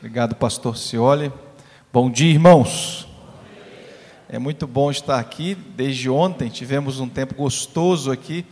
Obrigado, 0.00 0.34
pastor 0.34 0.78
Cioli. 0.78 1.30
Bom 1.92 2.10
dia, 2.10 2.30
irmãos. 2.30 3.06
É 4.30 4.38
muito 4.38 4.66
bom 4.66 4.90
estar 4.90 5.18
aqui. 5.18 5.54
Desde 5.54 6.08
ontem 6.08 6.48
tivemos 6.48 7.00
um 7.00 7.06
tempo 7.06 7.34
gostoso 7.34 8.10
aqui 8.10 8.46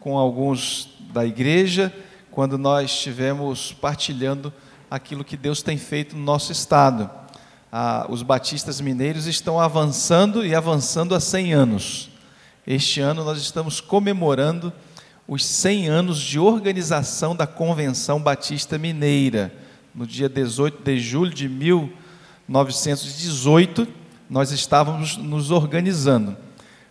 com 0.00 0.18
alguns 0.18 0.88
da 1.12 1.24
igreja, 1.24 1.94
quando 2.32 2.58
nós 2.58 2.90
estivemos 2.90 3.72
partilhando 3.72 4.52
aquilo 4.90 5.22
que 5.22 5.36
Deus 5.36 5.62
tem 5.62 5.78
feito 5.78 6.16
no 6.16 6.22
nosso 6.24 6.50
estado. 6.50 7.08
Ah, 7.70 8.04
os 8.08 8.24
batistas 8.24 8.80
mineiros 8.80 9.28
estão 9.28 9.60
avançando 9.60 10.44
e 10.44 10.52
avançando 10.52 11.14
há 11.14 11.20
100 11.20 11.52
anos. 11.54 12.10
Este 12.66 13.00
ano 13.00 13.22
nós 13.22 13.38
estamos 13.38 13.80
comemorando 13.80 14.72
os 15.28 15.46
100 15.46 15.90
anos 15.90 16.18
de 16.18 16.40
organização 16.40 17.36
da 17.36 17.46
Convenção 17.46 18.20
Batista 18.20 18.76
Mineira 18.76 19.67
no 19.98 20.06
dia 20.06 20.28
18 20.28 20.84
de 20.84 21.00
julho 21.00 21.34
de 21.34 21.48
1918, 21.48 23.88
nós 24.30 24.52
estávamos 24.52 25.16
nos 25.16 25.50
organizando. 25.50 26.36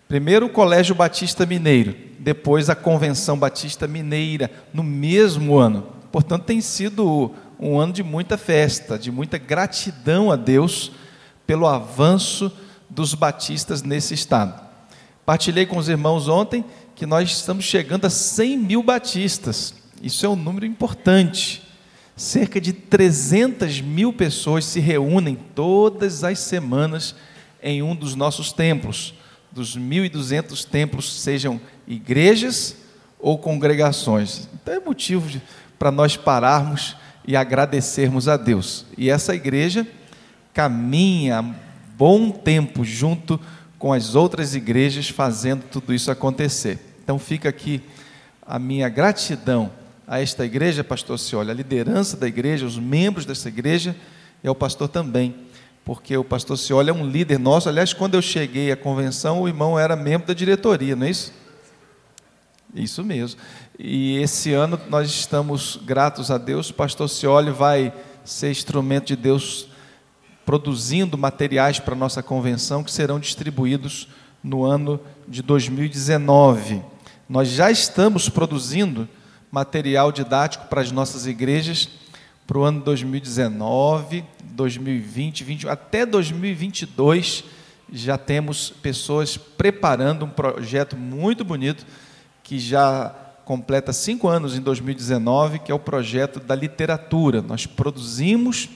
Primeiro 0.09 0.47
o 0.47 0.49
Colégio 0.49 0.93
Batista 0.93 1.45
Mineiro, 1.45 1.95
depois 2.19 2.69
a 2.69 2.75
Convenção 2.75 3.39
Batista 3.39 3.87
Mineira, 3.87 4.51
no 4.73 4.83
mesmo 4.83 5.55
ano. 5.55 5.87
Portanto, 6.11 6.43
tem 6.43 6.59
sido 6.59 7.31
um 7.57 7.79
ano 7.79 7.93
de 7.93 8.03
muita 8.03 8.37
festa, 8.37 8.99
de 8.99 9.09
muita 9.09 9.37
gratidão 9.37 10.29
a 10.29 10.35
Deus 10.35 10.91
pelo 11.45 11.65
avanço 11.65 12.51
dos 12.89 13.13
batistas 13.13 13.81
nesse 13.81 14.15
estado. 14.15 14.67
Partilhei 15.25 15.65
com 15.65 15.77
os 15.77 15.87
irmãos 15.87 16.27
ontem 16.27 16.65
que 16.93 17.05
nós 17.05 17.31
estamos 17.31 17.63
chegando 17.63 18.03
a 18.03 18.09
100 18.09 18.57
mil 18.57 18.83
batistas. 18.83 19.73
Isso 20.03 20.25
é 20.25 20.29
um 20.29 20.35
número 20.35 20.65
importante. 20.65 21.65
Cerca 22.17 22.59
de 22.59 22.73
300 22.73 23.79
mil 23.79 24.11
pessoas 24.11 24.65
se 24.65 24.79
reúnem 24.79 25.37
todas 25.53 26.23
as 26.23 26.39
semanas 26.39 27.13
em 27.61 27.83
um 27.83 27.95
dos 27.95 28.15
nossos 28.15 28.51
templos, 28.51 29.13
dos 29.51 29.77
1.200 29.77 30.65
templos, 30.65 31.21
sejam 31.21 31.61
igrejas 31.87 32.75
ou 33.19 33.37
congregações. 33.37 34.49
Então 34.51 34.73
é 34.73 34.79
motivo 34.79 35.39
para 35.77 35.91
nós 35.91 36.17
pararmos 36.17 36.95
e 37.23 37.35
agradecermos 37.35 38.27
a 38.27 38.35
Deus. 38.35 38.87
E 38.97 39.11
essa 39.11 39.35
igreja 39.35 39.85
caminha 40.55 41.55
bom 41.95 42.31
tempo 42.31 42.83
junto 42.83 43.39
com 43.77 43.93
as 43.93 44.15
outras 44.15 44.55
igrejas 44.55 45.07
fazendo 45.07 45.65
tudo 45.69 45.93
isso 45.93 46.09
acontecer. 46.09 46.79
Então 47.03 47.19
fica 47.19 47.47
aqui 47.47 47.79
a 48.41 48.57
minha 48.57 48.89
gratidão 48.89 49.71
a 50.07 50.21
esta 50.21 50.45
igreja, 50.45 50.85
pastor 50.85 51.19
Cioli, 51.19 51.51
a 51.51 51.53
liderança 51.53 52.15
da 52.15 52.25
igreja, 52.27 52.65
os 52.65 52.79
membros 52.79 53.25
dessa 53.25 53.49
igreja, 53.49 53.93
e 54.41 54.47
ao 54.47 54.55
pastor 54.55 54.87
também, 54.87 55.35
porque 55.83 56.15
o 56.15 56.23
pastor 56.23 56.57
Cioli 56.57 56.89
é 56.89 56.93
um 56.93 57.05
líder 57.05 57.37
nosso. 57.37 57.67
Aliás, 57.67 57.91
quando 57.91 58.15
eu 58.15 58.21
cheguei 58.21 58.71
à 58.71 58.77
convenção, 58.77 59.41
o 59.41 59.47
irmão 59.47 59.77
era 59.77 59.95
membro 59.97 60.27
da 60.27 60.33
diretoria, 60.33 60.95
não 60.95 61.05
é 61.05 61.09
isso? 61.09 61.33
Isso 62.73 63.03
mesmo. 63.03 63.39
E 63.77 64.17
esse 64.17 64.53
ano 64.53 64.79
nós 64.89 65.09
estamos 65.09 65.79
gratos 65.85 66.31
a 66.31 66.37
Deus. 66.37 66.69
O 66.69 66.73
pastor 66.73 67.09
Cioli 67.09 67.51
vai 67.51 67.93
ser 68.23 68.51
instrumento 68.51 69.07
de 69.07 69.15
Deus 69.15 69.67
produzindo 70.45 71.17
materiais 71.17 71.79
para 71.79 71.93
a 71.93 71.97
nossa 71.97 72.23
convenção 72.23 72.83
que 72.83 72.91
serão 72.91 73.19
distribuídos 73.19 74.07
no 74.43 74.63
ano 74.63 74.99
de 75.27 75.41
2019. 75.41 76.81
Nós 77.27 77.49
já 77.49 77.69
estamos 77.69 78.29
produzindo 78.29 79.07
material 79.51 80.11
didático 80.11 80.65
para 80.67 80.81
as 80.81 80.91
nossas 80.91 81.25
igrejas 81.25 81.89
para 82.45 82.57
o 82.57 82.63
ano 82.63 82.81
2019, 82.81 84.23
2020, 84.43 85.43
20, 85.43 85.67
até 85.67 86.05
2022 86.05 87.43
já 87.91 88.17
temos 88.17 88.69
pessoas 88.69 89.37
preparando 89.37 90.25
um 90.25 90.29
projeto 90.29 90.95
muito 90.95 91.43
bonito 91.43 91.85
que 92.43 92.57
já 92.57 93.13
completa 93.43 93.93
cinco 93.93 94.27
anos 94.27 94.57
em 94.57 94.61
2019, 94.61 95.59
que 95.59 95.71
é 95.71 95.75
o 95.75 95.79
projeto 95.79 96.39
da 96.39 96.55
literatura. 96.55 97.41
Nós 97.41 97.65
produzimos 97.65 98.69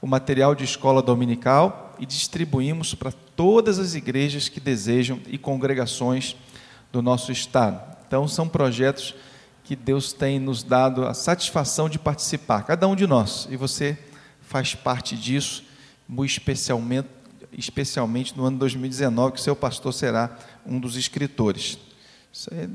o 0.00 0.06
material 0.06 0.54
de 0.54 0.64
escola 0.64 1.02
dominical 1.02 1.94
e 1.98 2.06
distribuímos 2.06 2.94
para 2.94 3.12
todas 3.34 3.78
as 3.78 3.94
igrejas 3.94 4.48
que 4.48 4.60
desejam 4.60 5.20
e 5.26 5.38
congregações 5.38 6.36
do 6.92 7.02
nosso 7.02 7.32
estado. 7.32 7.80
Então, 8.06 8.28
são 8.28 8.48
projetos 8.48 9.14
que 9.66 9.74
Deus 9.74 10.12
tem 10.12 10.38
nos 10.38 10.62
dado 10.62 11.04
a 11.04 11.12
satisfação 11.12 11.88
de 11.88 11.98
participar, 11.98 12.62
cada 12.62 12.86
um 12.86 12.94
de 12.94 13.04
nós, 13.04 13.48
e 13.50 13.56
você 13.56 13.98
faz 14.40 14.76
parte 14.76 15.16
disso, 15.16 15.64
muito 16.08 16.30
especialmente, 16.30 17.08
especialmente 17.50 18.36
no 18.36 18.44
ano 18.44 18.58
2019, 18.58 19.32
que 19.32 19.40
seu 19.40 19.56
pastor 19.56 19.92
será 19.92 20.38
um 20.64 20.78
dos 20.78 20.96
escritores. 20.96 21.80
Isso 22.32 22.48
aí, 22.54 22.68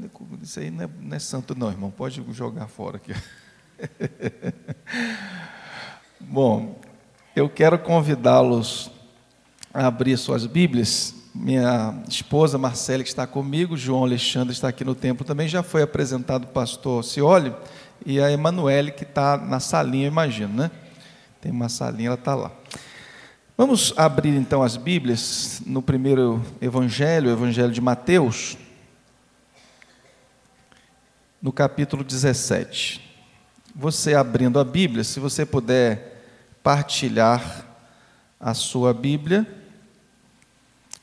isso 0.44 0.60
aí 0.60 0.70
não, 0.70 0.84
é, 0.84 0.90
não 1.00 1.16
é 1.16 1.20
santo, 1.20 1.56
não, 1.58 1.70
irmão, 1.70 1.90
pode 1.90 2.22
jogar 2.34 2.68
fora 2.68 2.98
aqui. 2.98 3.14
Bom, 6.20 6.78
eu 7.34 7.48
quero 7.48 7.80
convidá-los 7.80 8.92
a 9.74 9.88
abrir 9.88 10.18
suas 10.18 10.46
Bíblias 10.46 11.16
minha 11.34 11.96
esposa 12.10 12.58
Marcela, 12.58 13.04
que 13.04 13.10
está 13.10 13.26
comigo, 13.26 13.78
João 13.78 14.04
Alexandre 14.04 14.54
está 14.54 14.68
aqui 14.68 14.84
no 14.84 14.94
templo 14.94 15.26
também, 15.26 15.48
já 15.48 15.64
foi 15.64 15.82
apresentado 15.82 16.44
o 16.44 16.48
pastor 16.48 17.04
Cioli, 17.04 17.54
e 18.06 18.20
a 18.20 18.32
Emanuele, 18.32 18.92
que 18.92 19.04
está 19.04 19.38
na 19.38 19.60
salinha, 19.60 20.08
imagino, 20.08 20.54
né? 20.54 20.72
Tem 21.40 21.52
uma 21.52 21.70
salinha, 21.70 22.10
ela 22.10 22.16
está 22.16 22.36
lá. 22.36 22.52
Vamos 23.58 23.94
abrir 23.96 24.36
então 24.36 24.64
as 24.64 24.76
Bíblias 24.76 25.62
no 25.66 25.82
primeiro 25.82 26.44
evangelho, 26.62 27.30
o 27.30 27.34
evangelho 27.34 27.72
de 27.72 27.80
Mateus, 27.80 28.58
no 31.42 31.52
capítulo 31.52 32.04
17. 32.04 33.10
Você 33.76 34.16
abrindo 34.16 34.60
a 34.60 34.64
Bíblia, 34.64 35.04
se 35.04 35.20
você 35.20 35.46
puder 35.46 36.26
partilhar 36.64 37.66
a 38.40 38.54
sua 38.54 38.94
Bíblia, 38.94 39.61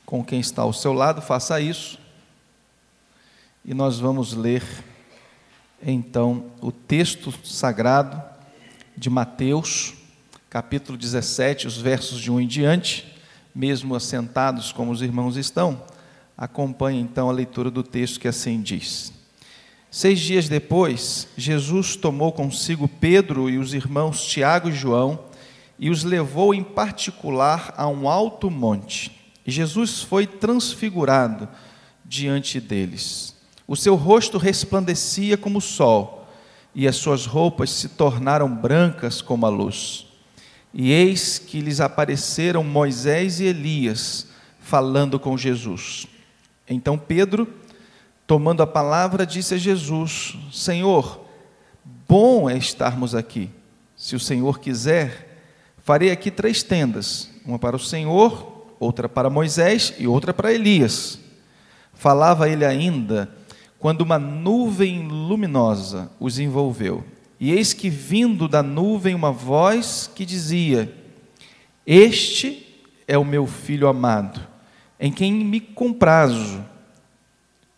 com 0.08 0.24
quem 0.24 0.40
está 0.40 0.62
ao 0.62 0.72
seu 0.72 0.94
lado, 0.94 1.20
faça 1.20 1.60
isso. 1.60 1.98
E 3.62 3.74
nós 3.74 4.00
vamos 4.00 4.32
ler 4.32 4.64
então 5.82 6.46
o 6.62 6.72
texto 6.72 7.30
sagrado 7.44 8.18
de 8.96 9.10
Mateus, 9.10 9.92
capítulo 10.48 10.96
17, 10.96 11.66
os 11.66 11.76
versos 11.76 12.18
de 12.22 12.30
1 12.30 12.40
em 12.40 12.46
diante, 12.46 13.18
mesmo 13.54 13.94
assentados 13.94 14.72
como 14.72 14.92
os 14.92 15.02
irmãos 15.02 15.36
estão. 15.36 15.82
Acompanhe 16.38 16.98
então 16.98 17.28
a 17.28 17.32
leitura 17.32 17.70
do 17.70 17.82
texto 17.82 18.18
que 18.18 18.28
assim 18.28 18.62
diz. 18.62 19.12
Seis 19.90 20.20
dias 20.20 20.48
depois, 20.48 21.28
Jesus 21.36 21.96
tomou 21.96 22.32
consigo 22.32 22.88
Pedro 22.88 23.50
e 23.50 23.58
os 23.58 23.74
irmãos 23.74 24.24
Tiago 24.24 24.70
e 24.70 24.72
João 24.72 25.18
e 25.78 25.90
os 25.90 26.02
levou 26.02 26.54
em 26.54 26.64
particular 26.64 27.74
a 27.76 27.86
um 27.86 28.08
alto 28.08 28.50
monte 28.50 29.17
e 29.48 29.50
Jesus 29.50 30.02
foi 30.02 30.26
transfigurado 30.26 31.48
diante 32.04 32.60
deles. 32.60 33.34
O 33.66 33.74
seu 33.74 33.94
rosto 33.94 34.36
resplandecia 34.36 35.38
como 35.38 35.56
o 35.56 35.62
sol, 35.62 36.28
e 36.74 36.86
as 36.86 36.96
suas 36.96 37.24
roupas 37.24 37.70
se 37.70 37.88
tornaram 37.88 38.54
brancas 38.54 39.22
como 39.22 39.46
a 39.46 39.48
luz. 39.48 40.06
E 40.74 40.92
eis 40.92 41.38
que 41.38 41.62
lhes 41.62 41.80
apareceram 41.80 42.62
Moisés 42.62 43.40
e 43.40 43.44
Elias, 43.44 44.26
falando 44.60 45.18
com 45.18 45.34
Jesus. 45.38 46.06
Então 46.68 46.98
Pedro, 46.98 47.48
tomando 48.26 48.62
a 48.62 48.66
palavra, 48.66 49.24
disse 49.24 49.54
a 49.54 49.56
Jesus: 49.56 50.36
Senhor, 50.52 51.24
bom 52.06 52.50
é 52.50 52.58
estarmos 52.58 53.14
aqui. 53.14 53.48
Se 53.96 54.14
o 54.14 54.20
Senhor 54.20 54.60
quiser, 54.60 55.40
farei 55.78 56.10
aqui 56.10 56.30
três 56.30 56.62
tendas: 56.62 57.30
uma 57.46 57.58
para 57.58 57.76
o 57.76 57.80
Senhor, 57.80 58.57
outra 58.78 59.08
para 59.08 59.30
Moisés 59.30 59.94
e 59.98 60.06
outra 60.06 60.32
para 60.32 60.52
Elias. 60.52 61.18
Falava 61.92 62.48
ele 62.48 62.64
ainda 62.64 63.28
quando 63.78 64.00
uma 64.02 64.18
nuvem 64.18 65.06
luminosa 65.06 66.10
os 66.18 66.38
envolveu. 66.38 67.04
E 67.40 67.52
eis 67.52 67.72
que 67.72 67.88
vindo 67.88 68.48
da 68.48 68.62
nuvem 68.62 69.14
uma 69.14 69.30
voz 69.30 70.10
que 70.12 70.24
dizia: 70.24 70.92
Este 71.86 72.66
é 73.06 73.16
o 73.16 73.24
meu 73.24 73.46
filho 73.46 73.86
amado, 73.86 74.40
em 74.98 75.12
quem 75.12 75.32
me 75.32 75.60
comprazo. 75.60 76.64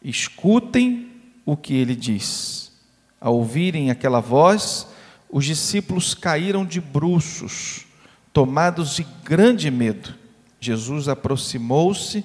Escutem 0.03 1.11
o 1.45 1.57
que 1.57 1.75
ele 1.75 1.95
diz. 1.95 2.73
Ao 3.21 3.37
ouvirem 3.37 3.91
aquela 3.91 4.21
voz, 4.21 4.87
os 5.31 5.45
discípulos 5.45 6.15
caíram 6.15 6.65
de 6.65 6.81
bruços, 6.81 7.85
tomados 8.33 8.97
de 8.97 9.07
grande 9.23 9.71
medo. 9.71 10.20
Jesus 10.61 11.09
aproximou-se 11.09 12.25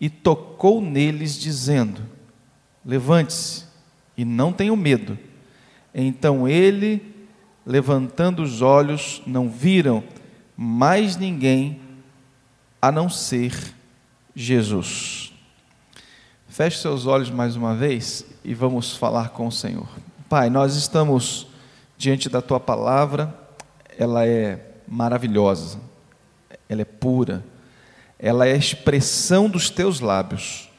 e 0.00 0.08
tocou 0.08 0.80
neles, 0.80 1.38
dizendo: 1.38 2.02
Levante-se 2.84 3.64
e 4.16 4.24
não 4.24 4.52
tenham 4.52 4.76
medo. 4.76 5.18
Então 5.94 6.48
ele, 6.48 7.14
levantando 7.64 8.42
os 8.42 8.62
olhos, 8.62 9.22
não 9.26 9.48
viram 9.48 10.02
mais 10.56 11.16
ninguém 11.16 11.80
a 12.80 12.90
não 12.90 13.08
ser 13.08 13.74
Jesus. 14.34 15.32
Feche 16.48 16.78
seus 16.78 17.06
olhos 17.06 17.30
mais 17.30 17.56
uma 17.56 17.74
vez 17.74 18.24
e 18.44 18.54
vamos 18.54 18.96
falar 18.96 19.30
com 19.30 19.46
o 19.46 19.52
Senhor. 19.52 19.88
Pai, 20.28 20.48
nós 20.48 20.76
estamos 20.76 21.48
diante 21.96 22.28
da 22.28 22.40
tua 22.40 22.60
palavra, 22.60 23.34
ela 23.98 24.26
é 24.26 24.74
maravilhosa, 24.86 25.80
ela 26.68 26.82
é 26.82 26.84
pura, 26.84 27.44
ela 28.24 28.46
é 28.46 28.54
a 28.54 28.56
expressão 28.56 29.50
dos 29.50 29.68
teus 29.68 30.00
lábios 30.00 30.70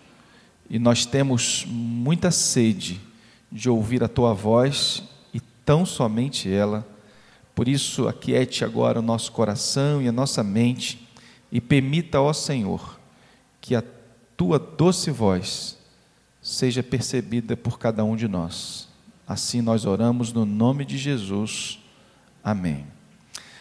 e 0.68 0.80
nós 0.80 1.06
temos 1.06 1.64
muita 1.68 2.32
sede 2.32 3.00
de 3.52 3.70
ouvir 3.70 4.04
a 4.04 4.08
tua 4.08 4.34
voz 4.34 5.04
e 5.32 5.40
tão 5.40 5.86
somente 5.86 6.52
ela. 6.52 6.84
Por 7.54 7.68
isso, 7.68 8.08
aquiete 8.08 8.66
agora 8.66 8.98
o 8.98 9.04
nosso 9.04 9.32
coração 9.32 10.02
e 10.02 10.08
a 10.08 10.12
nossa 10.12 10.44
mente 10.44 11.08
e 11.52 11.62
permita, 11.62 12.20
ó 12.20 12.34
Senhor, 12.34 13.00
que 13.62 13.76
a 13.76 13.84
tua 14.36 14.58
doce 14.58 15.12
voz 15.12 15.78
seja 16.42 16.82
percebida 16.82 17.56
por 17.56 17.78
cada 17.78 18.04
um 18.04 18.16
de 18.16 18.28
nós. 18.28 18.88
Assim 19.28 19.62
nós 19.62 19.86
oramos 19.86 20.34
no 20.34 20.48
nome 20.48 20.84
de 20.84 20.98
Jesus. 20.98 21.78
Amém. 22.44 22.88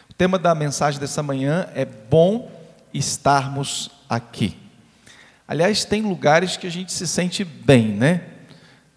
O 0.09 0.15
tema 0.15 0.39
da 0.39 0.55
mensagem 0.55 0.99
dessa 0.99 1.23
manhã 1.23 1.69
é 1.75 1.85
bom 1.85 2.64
estarmos 2.95 3.91
aqui. 4.09 4.57
Aliás, 5.47 5.85
tem 5.85 6.01
lugares 6.01 6.57
que 6.57 6.67
a 6.67 6.71
gente 6.71 6.93
se 6.93 7.07
sente 7.07 7.45
bem, 7.45 7.89
né? 7.89 8.23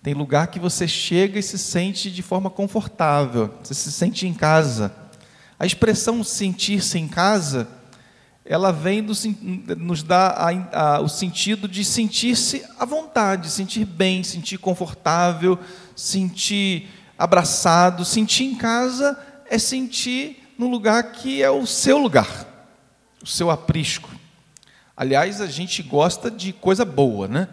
Tem 0.01 0.13
lugar 0.13 0.47
que 0.47 0.59
você 0.59 0.87
chega 0.87 1.39
e 1.39 1.43
se 1.43 1.57
sente 1.57 2.09
de 2.09 2.21
forma 2.21 2.49
confortável, 2.49 3.53
você 3.61 3.73
se 3.73 3.91
sente 3.91 4.25
em 4.25 4.33
casa. 4.33 4.95
A 5.59 5.65
expressão 5.65 6.23
sentir-se 6.23 6.97
em 6.97 7.07
casa 7.07 7.67
ela 8.49 8.71
vem 8.71 9.03
do, 9.03 9.13
nos 9.77 10.01
dá 10.01 10.29
a, 10.29 10.95
a, 10.95 11.01
o 11.01 11.09
sentido 11.09 11.67
de 11.67 11.83
sentir-se 11.83 12.63
à 12.79 12.85
vontade, 12.85 13.49
sentir 13.49 13.83
bem, 13.83 14.23
sentir 14.23 14.57
confortável, 14.57 15.59
sentir 15.93 16.87
abraçado. 17.17 18.05
Sentir 18.05 18.45
em 18.45 18.55
casa 18.55 19.19
é 19.49 19.57
sentir 19.57 20.53
no 20.57 20.69
lugar 20.69 21.11
que 21.11 21.43
é 21.43 21.51
o 21.51 21.67
seu 21.67 21.97
lugar, 21.97 22.46
o 23.21 23.27
seu 23.27 23.49
aprisco. 23.49 24.09
Aliás, 24.95 25.41
a 25.41 25.47
gente 25.47 25.83
gosta 25.83 26.31
de 26.31 26.51
coisa 26.51 26.83
boa, 26.83 27.27
né? 27.27 27.47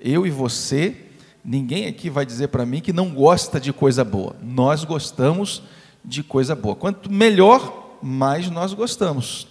Eu 0.00 0.26
e 0.26 0.30
você, 0.30 0.96
ninguém 1.44 1.86
aqui 1.86 2.08
vai 2.08 2.24
dizer 2.24 2.48
para 2.48 2.64
mim 2.66 2.80
que 2.80 2.92
não 2.92 3.10
gosta 3.10 3.60
de 3.60 3.72
coisa 3.72 4.04
boa. 4.04 4.34
Nós 4.42 4.84
gostamos 4.84 5.62
de 6.04 6.22
coisa 6.22 6.54
boa. 6.54 6.74
Quanto 6.74 7.12
melhor, 7.12 7.98
mais 8.02 8.50
nós 8.50 8.72
gostamos. 8.72 9.46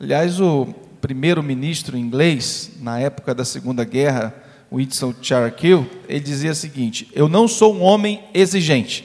Aliás, 0.00 0.40
o 0.40 0.74
primeiro-ministro 1.00 1.96
inglês, 1.96 2.72
na 2.80 2.98
época 2.98 3.34
da 3.34 3.44
Segunda 3.44 3.84
Guerra, 3.84 4.34
Winston 4.72 5.14
Churchill, 5.20 5.88
ele 6.08 6.20
dizia 6.20 6.52
o 6.52 6.54
seguinte: 6.54 7.08
Eu 7.12 7.28
não 7.28 7.48
sou 7.48 7.74
um 7.74 7.82
homem 7.82 8.24
exigente, 8.34 9.04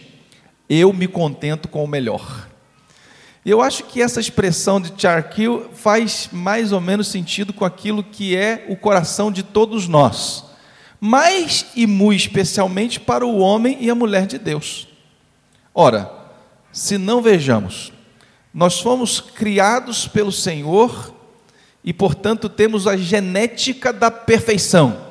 eu 0.69 0.91
me 0.93 1.07
contento 1.07 1.67
com 1.67 1.83
o 1.83 1.87
melhor. 1.87 2.49
E 3.45 3.50
eu 3.50 3.62
acho 3.62 3.84
que 3.84 4.01
essa 4.01 4.19
expressão 4.19 4.80
de 4.80 4.94
Churchill 4.95 5.69
faz 5.74 6.30
mais 6.31 6.72
ou 6.72 6.80
menos 6.80 7.07
sentido 7.07 7.51
com 7.51 7.66
aquilo 7.66 8.04
que 8.04 8.36
é 8.36 8.66
o 8.69 8.75
coração 8.75 9.31
de 9.31 9.44
todos 9.44 9.88
nós, 9.88 10.45
mais 11.00 11.66
e 11.75 11.86
muito 11.86 12.22
especialmente 12.22 13.00
para 13.00 13.25
o 13.25 13.40
homem 13.40 13.78
e 13.81 13.90
a 13.90 13.95
mulher 13.95 14.25
de 14.25 14.38
Deus. 14.38 14.88
Ora, 15.74 16.10
se 16.72 16.98
não 16.98 17.22
vejamos 17.22 17.94
nós 18.54 18.80
fomos 18.80 19.19
criados 19.19 20.07
pelo 20.07 20.31
Senhor 20.31 21.12
e, 21.84 21.92
portanto, 21.92 22.48
temos 22.48 22.86
a 22.86 22.95
genética 22.95 23.92
da 23.92 24.12
perfeição, 24.12 25.07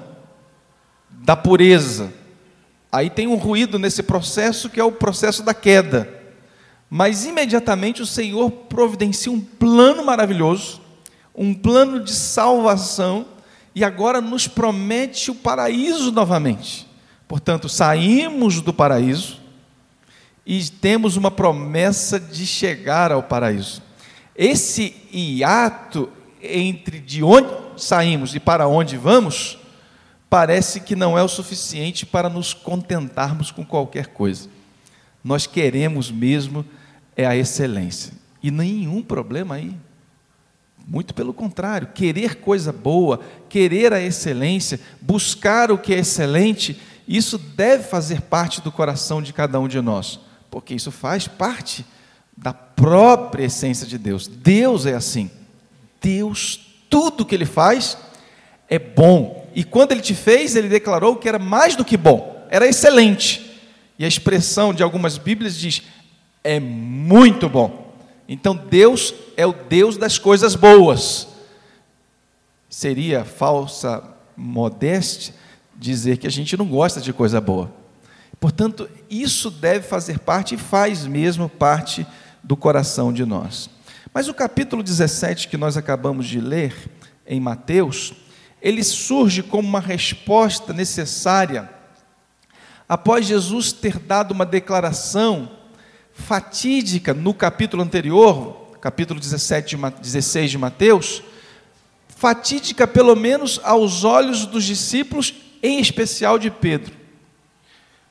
da 1.11 1.35
pureza. 1.35 2.13
Aí 2.91 3.11
tem 3.11 3.27
um 3.27 3.35
ruído 3.35 3.81
nesse 3.81 4.03
processo 4.03 4.71
que 4.71 4.79
é 4.79 4.85
o 4.85 4.93
processo 4.93 5.43
da 5.43 5.53
queda. 5.53 6.22
Mas 6.95 7.25
imediatamente 7.25 8.03
o 8.03 8.07
Senhor 8.07 8.51
providencia 8.51 9.33
um 9.33 9.41
plano 9.41 10.05
maravilhoso, 10.05 10.79
um 11.35 11.55
plano 11.55 12.05
de 12.05 12.13
salvação, 12.13 13.25
e 13.75 13.83
agora 13.83 14.21
nos 14.21 14.47
promete 14.47 15.31
o 15.31 15.35
paraíso 15.35 16.13
novamente. 16.13 16.87
Portanto, 17.27 17.67
saímos 17.67 18.61
do 18.61 18.75
paraíso, 18.75 19.41
e 20.45 20.63
temos 20.69 21.17
uma 21.17 21.31
promessa 21.31 22.21
de 22.21 22.45
chegar 22.45 23.11
ao 23.11 23.23
paraíso. 23.23 23.81
Esse 24.37 24.95
hiato 25.11 26.11
entre 26.43 26.99
de 26.99 27.25
onde 27.25 27.49
saímos 27.75 28.35
e 28.35 28.39
para 28.39 28.69
onde 28.69 28.99
vamos, 28.99 29.57
parece 30.29 30.79
que 30.79 30.95
não 30.95 31.17
é 31.17 31.23
o 31.23 31.29
suficiente 31.29 32.05
para 32.05 32.29
nos 32.29 32.53
contentarmos 32.53 33.51
com 33.51 33.65
qualquer 33.65 34.09
coisa. 34.09 34.51
Nós 35.25 35.47
queremos 35.47 36.11
mesmo 36.11 36.67
é 37.17 37.27
a 37.27 37.37
excelência. 37.37 38.13
E 38.43 38.51
nenhum 38.51 39.03
problema 39.03 39.57
aí. 39.57 39.75
Muito 40.87 41.15
pelo 41.15 41.33
contrário, 41.33 41.89
querer 41.95 42.37
coisa 42.37 42.73
boa, 42.73 43.21
querer 43.49 43.93
a 43.93 44.01
excelência, 44.01 44.81
buscar 45.01 45.71
o 45.71 45.79
que 45.79 45.95
é 45.95 45.99
excelente, 45.99 46.81
isso 47.07 47.39
deve 47.39 47.85
fazer 47.85 48.23
parte 48.23 48.61
do 48.61 48.73
coração 48.73 49.23
de 49.23 49.33
cada 49.33 49.61
um 49.61 49.69
de 49.69 49.81
nós 49.81 50.19
porque 50.53 50.75
isso 50.75 50.91
faz 50.91 51.27
parte 51.27 51.83
da 52.37 52.53
própria 52.53 53.47
essência 53.47 53.87
de 53.87 53.97
Deus. 53.97 54.29
Deus 54.29 54.85
é 54.85 54.93
assim. 54.93 55.31
Deus, 55.99 56.61
tudo 56.91 57.25
que 57.25 57.35
Ele 57.35 57.47
faz 57.47 57.97
é 58.69 58.79
bom. 58.79 59.51
E 59.55 59.65
quando 59.65 59.93
Ele 59.93 60.03
te 60.03 60.15
fez, 60.15 60.55
Ele 60.55 60.69
declarou 60.69 61.17
que 61.17 61.27
era 61.27 61.39
mais 61.39 61.75
do 61.75 61.87
que 61.87 61.97
bom, 61.97 62.47
era 62.51 62.69
excelente. 62.69 63.61
E 63.99 64.05
a 64.05 64.09
expressão 64.09 64.75
de 64.75 64.83
algumas 64.83 65.17
Bíblias 65.17 65.57
diz: 65.57 65.83
é 66.43 66.59
muito 66.59 67.49
bom. 67.49 67.95
Então 68.29 68.57
Deus 68.57 69.15
é 69.37 69.47
o 69.47 69.53
Deus 69.53 69.97
das 69.97 70.19
coisas 70.19 70.55
boas. 70.55 71.29
Seria 72.69 73.25
falsa 73.25 74.03
modéstia 74.37 75.35
dizer 75.77 76.17
que 76.17 76.27
a 76.27 76.31
gente 76.31 76.57
não 76.57 76.67
gosta 76.67 77.01
de 77.01 77.13
coisa 77.13 77.41
boa. 77.41 77.73
Portanto, 78.41 78.89
isso 79.11 79.51
deve 79.51 79.87
fazer 79.87 80.19
parte 80.19 80.55
e 80.55 80.59
faz 80.59 81.07
mesmo 81.07 81.49
parte 81.49 82.07
do 82.43 82.57
coração 82.57 83.13
de 83.13 83.25
nós. 83.25 83.71
Mas 84.13 84.29
o 84.29 84.35
capítulo 84.35 84.83
17 84.83 85.49
que 85.49 85.57
nós 85.57 85.77
acabamos 85.77 86.27
de 86.27 86.41
ler 86.41 86.75
em 87.27 87.41
Mateus, 87.41 88.13
ele 88.61 88.83
surge 88.83 89.43
como 89.43 89.67
uma 89.67 89.81
resposta 89.81 90.73
necessária 90.73 91.71
após 92.89 93.27
Jesus 93.27 93.73
ter 93.73 93.99
dado 93.99 94.33
uma 94.33 94.45
declaração 94.45 95.49
fatídica 96.23 97.13
no 97.13 97.35
capítulo 97.35 97.83
anterior, 97.83 98.71
capítulo 98.81 99.21
17, 99.21 99.77
16 100.01 100.51
de 100.51 100.59
Mateus, 100.59 101.23
fatídica 102.09 102.87
pelo 102.87 103.15
menos 103.17 103.61
aos 103.65 104.05
olhos 104.05 104.47
dos 104.47 104.65
discípulos, 104.65 105.35
em 105.63 105.81
especial 105.81 106.39
de 106.39 106.51
Pedro. 106.51 106.95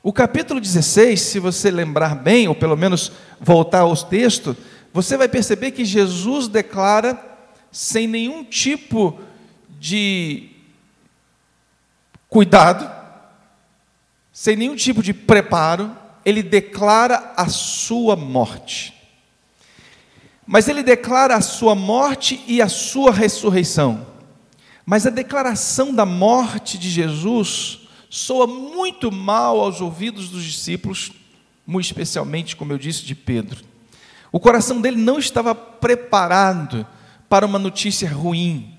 O 0.02 0.12
capítulo 0.12 0.60
16, 0.60 1.20
se 1.20 1.38
você 1.38 1.70
lembrar 1.70 2.14
bem, 2.14 2.48
ou 2.48 2.54
pelo 2.54 2.76
menos 2.76 3.12
voltar 3.40 3.80
ao 3.80 3.96
texto, 3.96 4.56
você 4.92 5.16
vai 5.16 5.28
perceber 5.28 5.70
que 5.70 5.84
Jesus 5.84 6.48
declara, 6.48 7.18
sem 7.70 8.06
nenhum 8.06 8.44
tipo 8.44 9.18
de 9.80 10.50
cuidado, 12.28 12.90
sem 14.32 14.56
nenhum 14.56 14.76
tipo 14.76 15.02
de 15.02 15.14
preparo, 15.14 16.01
ele 16.24 16.42
declara 16.42 17.32
a 17.36 17.48
sua 17.48 18.16
morte. 18.16 18.94
Mas 20.46 20.68
ele 20.68 20.82
declara 20.82 21.36
a 21.36 21.40
sua 21.40 21.74
morte 21.74 22.42
e 22.46 22.60
a 22.60 22.68
sua 22.68 23.12
ressurreição. 23.12 24.06
Mas 24.84 25.06
a 25.06 25.10
declaração 25.10 25.94
da 25.94 26.04
morte 26.04 26.76
de 26.76 26.90
Jesus 26.90 27.80
soa 28.10 28.46
muito 28.46 29.10
mal 29.10 29.60
aos 29.60 29.80
ouvidos 29.80 30.28
dos 30.28 30.44
discípulos, 30.44 31.12
muito 31.66 31.86
especialmente, 31.86 32.56
como 32.56 32.72
eu 32.72 32.78
disse, 32.78 33.04
de 33.04 33.14
Pedro. 33.14 33.64
O 34.30 34.40
coração 34.40 34.80
dele 34.80 34.96
não 34.96 35.18
estava 35.18 35.54
preparado 35.54 36.86
para 37.28 37.46
uma 37.46 37.58
notícia 37.58 38.10
ruim. 38.10 38.76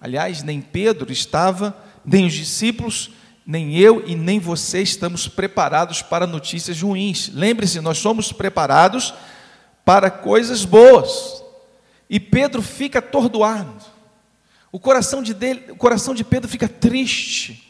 Aliás, 0.00 0.42
nem 0.42 0.60
Pedro 0.60 1.10
estava, 1.10 1.76
nem 2.04 2.26
os 2.26 2.32
discípulos, 2.32 3.10
nem 3.46 3.76
eu 3.76 4.04
e 4.06 4.14
nem 4.14 4.38
você 4.38 4.82
estamos 4.82 5.28
preparados 5.28 6.02
para 6.02 6.26
notícias 6.26 6.80
ruins. 6.80 7.30
Lembre-se, 7.32 7.80
nós 7.80 7.98
somos 7.98 8.32
preparados 8.32 9.12
para 9.84 10.10
coisas 10.10 10.64
boas. 10.64 11.42
E 12.08 12.20
Pedro 12.20 12.62
fica 12.62 13.00
atordoado. 13.00 13.84
O 14.70 14.78
coração 14.78 15.22
de, 15.22 15.34
dele, 15.34 15.64
o 15.70 15.76
coração 15.76 16.14
de 16.14 16.24
Pedro 16.24 16.48
fica 16.48 16.68
triste. 16.68 17.68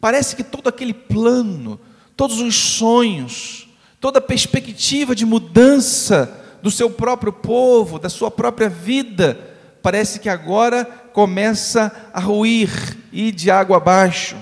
Parece 0.00 0.34
que 0.34 0.44
todo 0.44 0.68
aquele 0.68 0.94
plano, 0.94 1.78
todos 2.16 2.40
os 2.40 2.54
sonhos, 2.54 3.68
toda 4.00 4.18
a 4.18 4.22
perspectiva 4.22 5.14
de 5.14 5.26
mudança 5.26 6.44
do 6.62 6.70
seu 6.70 6.90
próprio 6.90 7.32
povo, 7.32 7.98
da 7.98 8.08
sua 8.08 8.30
própria 8.30 8.68
vida, 8.68 9.38
parece 9.82 10.18
que 10.18 10.28
agora 10.28 10.84
começa 11.12 12.10
a 12.12 12.20
ruir, 12.20 12.70
ir 13.12 13.32
de 13.32 13.50
água 13.50 13.76
abaixo, 13.76 14.36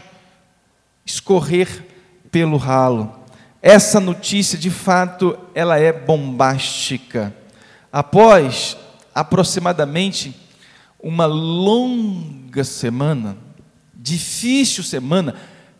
escorrer 1.07 1.87
pelo 2.31 2.57
ralo. 2.57 3.21
Essa 3.63 4.01
notícia, 4.01 4.59
de 4.59 4.71
fato, 4.71 5.39
ela 5.55 5.79
é 5.79 5.93
bombástica. 5.93 7.35
Após 7.91 8.77
aproximadamente 9.15 10.35
uma 11.01 11.25
longa 11.25 12.65
semana, 12.65 13.39
difícil 13.95 14.83
semana, 14.85 15.35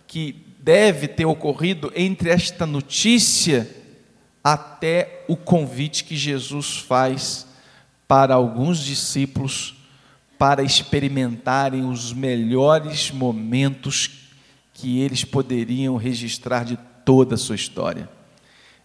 que 0.07 0.47
deve 0.61 1.09
ter 1.09 1.27
ocorrido 1.27 1.93
entre 1.95 2.31
esta 2.31 2.65
notícia 2.65 3.69
até 4.43 5.25
o 5.29 5.37
convite 5.37 6.05
que 6.05 6.17
Jesus 6.17 6.79
faz 6.79 7.47
para 8.07 8.35
alguns 8.35 8.79
discípulos 8.79 9.75
para 10.39 10.63
experimentarem 10.63 11.89
os 11.89 12.13
melhores 12.13 13.11
momentos 13.11 14.26
que 14.77 15.01
eles 15.01 15.25
poderiam 15.25 15.97
registrar 15.97 16.63
de 16.63 16.79
toda 17.03 17.35
a 17.35 17.39
sua 17.39 17.57
história. 17.57 18.11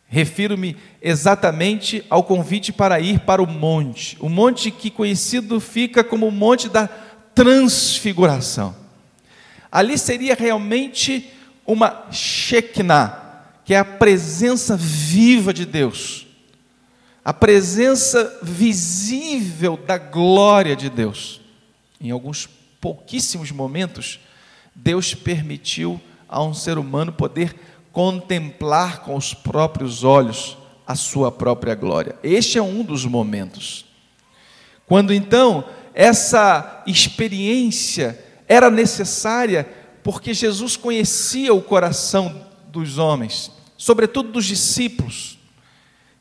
Refiro-me 0.07 0.77
exatamente 1.01 2.05
ao 2.09 2.23
convite 2.23 2.71
para 2.71 3.01
ir 3.01 3.19
para 3.19 3.43
o 3.43 3.47
monte, 3.47 4.17
o 4.21 4.29
monte 4.29 4.71
que 4.71 4.89
conhecido 4.89 5.59
fica 5.59 6.01
como 6.01 6.27
o 6.27 6.31
monte 6.31 6.69
da 6.69 6.87
transfiguração. 6.87 8.73
Ali 9.69 9.97
seria 9.97 10.33
realmente 10.33 11.29
uma 11.67 12.07
Shekinah, 12.09 13.43
que 13.65 13.73
é 13.73 13.77
a 13.77 13.85
presença 13.85 14.77
viva 14.77 15.53
de 15.53 15.65
Deus, 15.65 16.25
a 17.23 17.33
presença 17.33 18.39
visível 18.41 19.75
da 19.75 19.97
glória 19.97 20.73
de 20.73 20.89
Deus. 20.89 21.41
Em 21.99 22.11
alguns 22.11 22.47
pouquíssimos 22.79 23.51
momentos, 23.51 24.19
Deus 24.75 25.13
permitiu 25.13 25.99
a 26.27 26.41
um 26.43 26.53
ser 26.53 26.77
humano 26.77 27.11
poder 27.11 27.55
contemplar 27.91 29.01
com 29.01 29.15
os 29.15 29.33
próprios 29.33 30.03
olhos 30.03 30.57
a 30.87 30.95
sua 30.95 31.31
própria 31.31 31.75
glória. 31.75 32.15
Este 32.23 32.57
é 32.57 32.61
um 32.61 32.83
dos 32.83 33.05
momentos. 33.05 33.85
Quando 34.85 35.13
então 35.13 35.65
essa 35.93 36.83
experiência 36.87 38.23
era 38.47 38.69
necessária, 38.69 39.67
porque 40.03 40.33
Jesus 40.33 40.75
conhecia 40.75 41.53
o 41.53 41.61
coração 41.61 42.45
dos 42.67 42.97
homens, 42.97 43.51
sobretudo 43.77 44.31
dos 44.31 44.45
discípulos, 44.45 45.37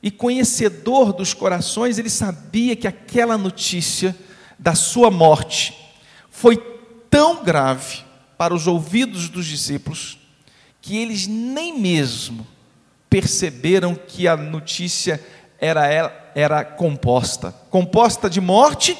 e 0.02 0.10
conhecedor 0.10 1.12
dos 1.12 1.34
corações, 1.34 1.98
ele 1.98 2.08
sabia 2.08 2.74
que 2.74 2.88
aquela 2.88 3.36
notícia 3.36 4.16
da 4.58 4.74
sua 4.74 5.10
morte 5.10 5.74
foi 6.30 6.56
tão 7.10 7.44
grave 7.44 8.09
para 8.40 8.54
os 8.54 8.66
ouvidos 8.66 9.28
dos 9.28 9.44
discípulos 9.44 10.16
que 10.80 10.96
eles 10.96 11.26
nem 11.26 11.78
mesmo 11.78 12.46
perceberam 13.10 13.94
que 13.94 14.26
a 14.26 14.34
notícia 14.34 15.22
era, 15.60 16.32
era 16.34 16.64
composta 16.64 17.52
composta 17.68 18.30
de 18.30 18.40
morte 18.40 18.96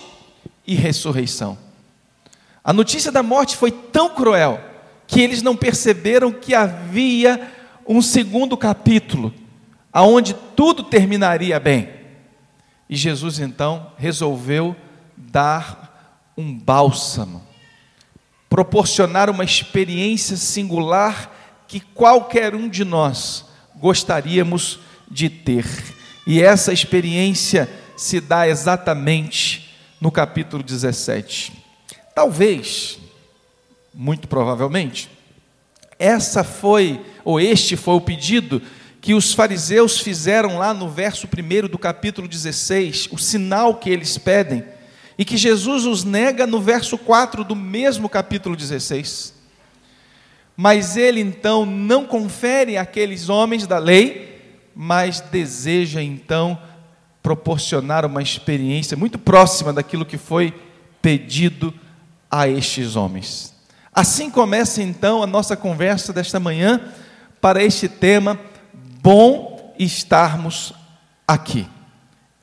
e 0.66 0.74
ressurreição. 0.74 1.56
A 2.62 2.70
notícia 2.74 3.10
da 3.10 3.22
morte 3.22 3.56
foi 3.56 3.72
tão 3.72 4.10
cruel 4.10 4.60
que 5.06 5.22
eles 5.22 5.40
não 5.40 5.56
perceberam 5.56 6.30
que 6.30 6.54
havia 6.54 7.50
um 7.88 8.02
segundo 8.02 8.58
capítulo, 8.58 9.32
aonde 9.90 10.34
tudo 10.54 10.82
terminaria 10.82 11.58
bem. 11.58 11.88
E 12.90 12.94
Jesus 12.94 13.38
então 13.38 13.90
resolveu 13.96 14.76
dar 15.16 16.28
um 16.36 16.54
bálsamo, 16.54 17.49
proporcionar 18.50 19.30
uma 19.30 19.44
experiência 19.44 20.36
singular 20.36 21.64
que 21.68 21.78
qualquer 21.78 22.52
um 22.52 22.68
de 22.68 22.84
nós 22.84 23.44
gostaríamos 23.76 24.80
de 25.08 25.30
ter. 25.30 25.64
E 26.26 26.42
essa 26.42 26.72
experiência 26.72 27.70
se 27.96 28.20
dá 28.20 28.48
exatamente 28.48 29.76
no 30.00 30.10
capítulo 30.10 30.64
17. 30.64 31.52
Talvez, 32.12 32.98
muito 33.94 34.26
provavelmente, 34.26 35.08
essa 35.96 36.42
foi, 36.42 37.00
ou 37.24 37.38
este 37.38 37.76
foi 37.76 37.94
o 37.94 38.00
pedido 38.00 38.60
que 39.00 39.14
os 39.14 39.32
fariseus 39.32 40.00
fizeram 40.00 40.58
lá 40.58 40.74
no 40.74 40.90
verso 40.90 41.26
1 41.26 41.68
do 41.68 41.78
capítulo 41.78 42.26
16, 42.26 43.08
o 43.12 43.18
sinal 43.18 43.76
que 43.76 43.88
eles 43.88 44.18
pedem, 44.18 44.64
e 45.20 45.24
que 45.24 45.36
Jesus 45.36 45.84
os 45.84 46.02
nega 46.02 46.46
no 46.46 46.62
verso 46.62 46.96
4 46.96 47.44
do 47.44 47.54
mesmo 47.54 48.08
capítulo 48.08 48.56
16. 48.56 49.34
Mas 50.56 50.96
ele 50.96 51.20
então 51.20 51.66
não 51.66 52.06
confere 52.06 52.78
àqueles 52.78 53.28
homens 53.28 53.66
da 53.66 53.76
lei, 53.76 54.40
mas 54.74 55.20
deseja 55.20 56.02
então 56.02 56.58
proporcionar 57.22 58.06
uma 58.06 58.22
experiência 58.22 58.96
muito 58.96 59.18
próxima 59.18 59.74
daquilo 59.74 60.06
que 60.06 60.16
foi 60.16 60.54
pedido 61.02 61.74
a 62.30 62.48
estes 62.48 62.96
homens. 62.96 63.54
Assim 63.92 64.30
começa 64.30 64.82
então 64.82 65.22
a 65.22 65.26
nossa 65.26 65.54
conversa 65.54 66.14
desta 66.14 66.40
manhã 66.40 66.80
para 67.42 67.62
este 67.62 67.90
tema, 67.90 68.40
bom 69.02 69.74
estarmos 69.78 70.72
aqui. 71.28 71.68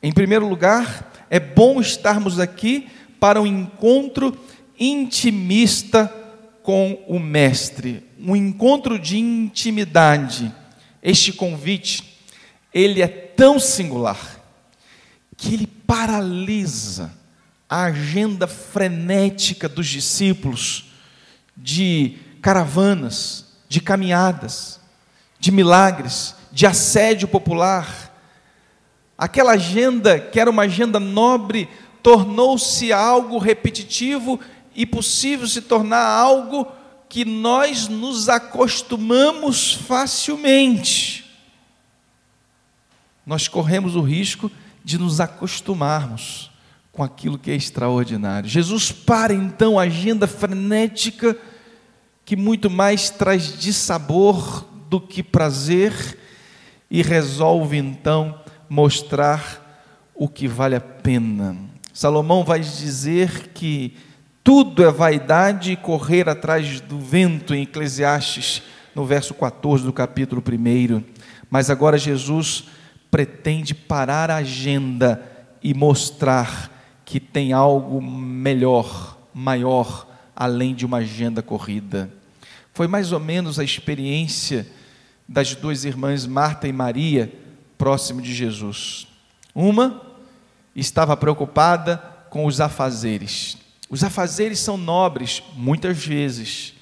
Em 0.04 0.12
primeiro 0.12 0.48
lugar, 0.48 1.08
é 1.30 1.40
bom 1.40 1.80
estarmos 1.82 2.40
aqui 2.40 2.88
para 3.20 3.42
um 3.42 3.48
encontro 3.48 4.38
intimista 4.80 6.14
com 6.64 7.04
o 7.08 7.20
Mestre, 7.20 8.04
um 8.20 8.36
encontro 8.36 9.00
de 9.00 9.18
intimidade. 9.18 10.54
Este 11.02 11.32
convite, 11.32 12.22
ele 12.74 13.02
é 13.02 13.08
tão 13.08 13.60
singular 13.60 14.38
que 15.36 15.54
ele 15.54 15.68
paralisa 15.68 17.14
a 17.70 17.84
agenda 17.86 18.48
frenética 18.48 19.68
dos 19.68 19.88
discípulos 19.88 20.92
de 21.56 22.18
caravanas, 22.42 23.46
de 23.68 23.82
caminhadas, 23.82 24.80
de 25.40 25.52
milagres, 25.52 26.36
de 26.52 26.66
assédio 26.66 27.28
popular. 27.28 28.07
Aquela 29.18 29.54
agenda, 29.54 30.20
que 30.20 30.40
era 30.40 30.50
uma 30.50 30.64
agenda 30.64 31.00
nobre, 31.00 31.68
tornou-se 32.04 32.94
algo 32.94 33.38
repetitivo 33.40 34.40
e 34.76 34.86
possível 34.86 35.48
se 35.48 35.62
tornar 35.62 36.06
algo 36.06 36.68
que 37.10 37.26
nós 37.26 37.88
nos 37.88 38.30
acostumamos 38.30 39.74
facilmente. 39.74 41.26
Nós 43.26 43.48
corremos 43.48 43.96
o 43.96 44.02
risco 44.02 44.52
de 44.84 44.98
nos 44.98 45.20
acostumarmos 45.20 46.52
com 46.92 47.04
aquilo 47.04 47.38
que 47.38 47.52
é 47.52 47.56
extraordinário. 47.56 48.50
Jesus 48.50 48.92
para 48.92 49.34
então 49.34 49.80
a 49.80 49.84
agenda 49.84 50.28
frenética 50.28 51.38
que 52.24 52.36
muito 52.36 52.70
mais 52.70 53.10
traz 53.10 53.58
dissabor 53.58 54.66
do 54.90 55.00
que 55.00 55.24
prazer 55.24 56.18
e 56.90 57.02
resolve 57.02 57.78
então 57.78 58.40
mostrar 58.70 59.64
o 60.14 60.28
que 60.28 60.48
vale 60.48 60.76
a 60.76 60.82
pena. 60.82 61.56
Salomão 61.94 62.44
vai 62.44 62.60
dizer 62.60 63.50
que 63.54 63.96
tudo 64.44 64.84
é 64.84 64.92
vaidade 64.92 65.72
e 65.72 65.76
correr 65.76 66.30
atrás 66.30 66.80
do 66.80 67.00
vento, 67.00 67.54
em 67.54 67.64
Eclesiastes, 67.64 68.64
no 68.96 69.06
verso 69.06 69.34
14 69.34 69.84
do 69.84 69.92
capítulo 69.92 70.42
1. 70.42 71.04
Mas 71.50 71.70
agora 71.70 71.98
Jesus 71.98 72.66
pretende 73.12 73.74
parar 73.74 74.32
a 74.32 74.38
agenda 74.38 75.22
e 75.62 75.74
mostrar 75.74 76.72
que 77.04 77.20
tem 77.20 77.54
algo 77.54 78.02
melhor, 78.02 79.18
maior, 79.34 80.08
além 80.36 80.76
de 80.76 80.86
uma 80.86 80.98
agenda 80.98 81.42
corrida. 81.42 82.10
Foi 82.74 82.88
mais 82.88 83.12
ou 83.12 83.20
menos 83.20 83.60
a 83.60 83.64
experiência 83.64 84.68
das 85.28 85.56
duas 85.56 85.84
irmãs 85.84 86.26
Marta 86.26 86.68
e 86.68 86.74
Maria, 86.74 87.34
próximo 87.78 88.22
de 88.22 88.34
Jesus. 88.34 89.08
Uma 89.54 90.02
estava 90.76 91.16
preocupada 91.18 91.98
com 92.30 92.46
os 92.46 92.60
afazeres 92.60 93.58
os 93.90 94.04
afazeres 94.04 94.60
são 94.60 94.78
nobres, 94.78 95.42
muitas 95.56 95.98
vezes, 96.06 96.74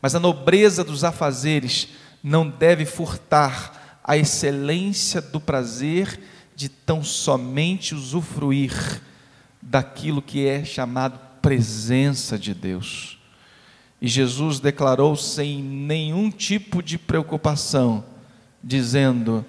mas 0.00 0.14
a 0.14 0.20
nobreza 0.20 0.82
dos 0.82 1.04
afazeres 1.04 1.88
não 2.22 2.48
deve 2.48 2.86
furtar 2.86 4.00
a 4.02 4.16
excelência 4.16 5.20
do 5.20 5.40
prazer 5.40 6.18
de 6.54 6.68
tão 6.68 7.04
somente 7.04 7.94
usufruir 7.94 9.02
daquilo 9.60 10.22
que 10.22 10.46
é 10.46 10.64
chamado 10.64 11.20
presença 11.42 12.38
de 12.38 12.54
Deus. 12.54 13.18
E 14.00 14.08
Jesus 14.08 14.58
declarou 14.58 15.16
sem 15.16 15.62
nenhum 15.62 16.30
tipo 16.30 16.82
de 16.82 16.96
preocupação, 16.96 18.04
dizendo: 18.62 19.44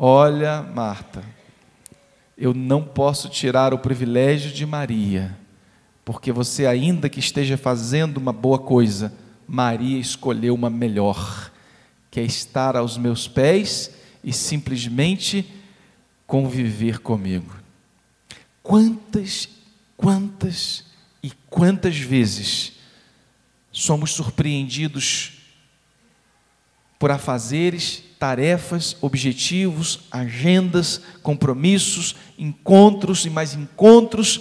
Olha, 0.00 0.62
Marta, 0.62 1.24
eu 2.36 2.54
não 2.54 2.84
posso 2.84 3.28
tirar 3.28 3.74
o 3.74 3.80
privilégio 3.80 4.52
de 4.52 4.64
Maria, 4.64 5.36
porque 6.04 6.30
você, 6.30 6.66
ainda 6.66 7.08
que 7.08 7.18
esteja 7.18 7.56
fazendo 7.56 8.18
uma 8.18 8.32
boa 8.32 8.60
coisa, 8.60 9.12
Maria 9.48 9.98
escolheu 9.98 10.54
uma 10.54 10.70
melhor, 10.70 11.50
que 12.12 12.20
é 12.20 12.22
estar 12.22 12.76
aos 12.76 12.96
meus 12.96 13.26
pés 13.26 13.90
e 14.22 14.32
simplesmente 14.32 15.52
conviver 16.28 17.00
comigo. 17.00 17.56
Quantas, 18.62 19.48
quantas 19.96 20.84
e 21.20 21.32
quantas 21.50 21.98
vezes 21.98 22.74
somos 23.72 24.12
surpreendidos 24.12 25.32
por 27.00 27.10
afazeres, 27.10 28.04
tarefas, 28.18 28.96
objetivos, 29.00 30.00
agendas, 30.10 31.00
compromissos, 31.22 32.16
encontros 32.38 33.24
e 33.24 33.30
mais 33.30 33.54
encontros, 33.54 34.40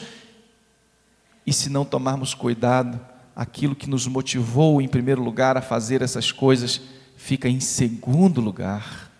e 1.46 1.54
se 1.54 1.70
não 1.70 1.86
tomarmos 1.86 2.34
cuidado, 2.34 3.00
aquilo 3.36 3.76
que 3.76 3.90
nos 3.90 4.08
motivou 4.08 4.82
em 4.82 4.88
primeiro 4.88 5.24
lugar 5.24 5.56
a 5.56 5.62
fazer 5.62 6.02
essas 6.02 6.32
coisas 6.32 6.82
fica 7.16 7.48
em 7.48 7.60
segundo 7.60 8.42
lugar. 8.42 9.12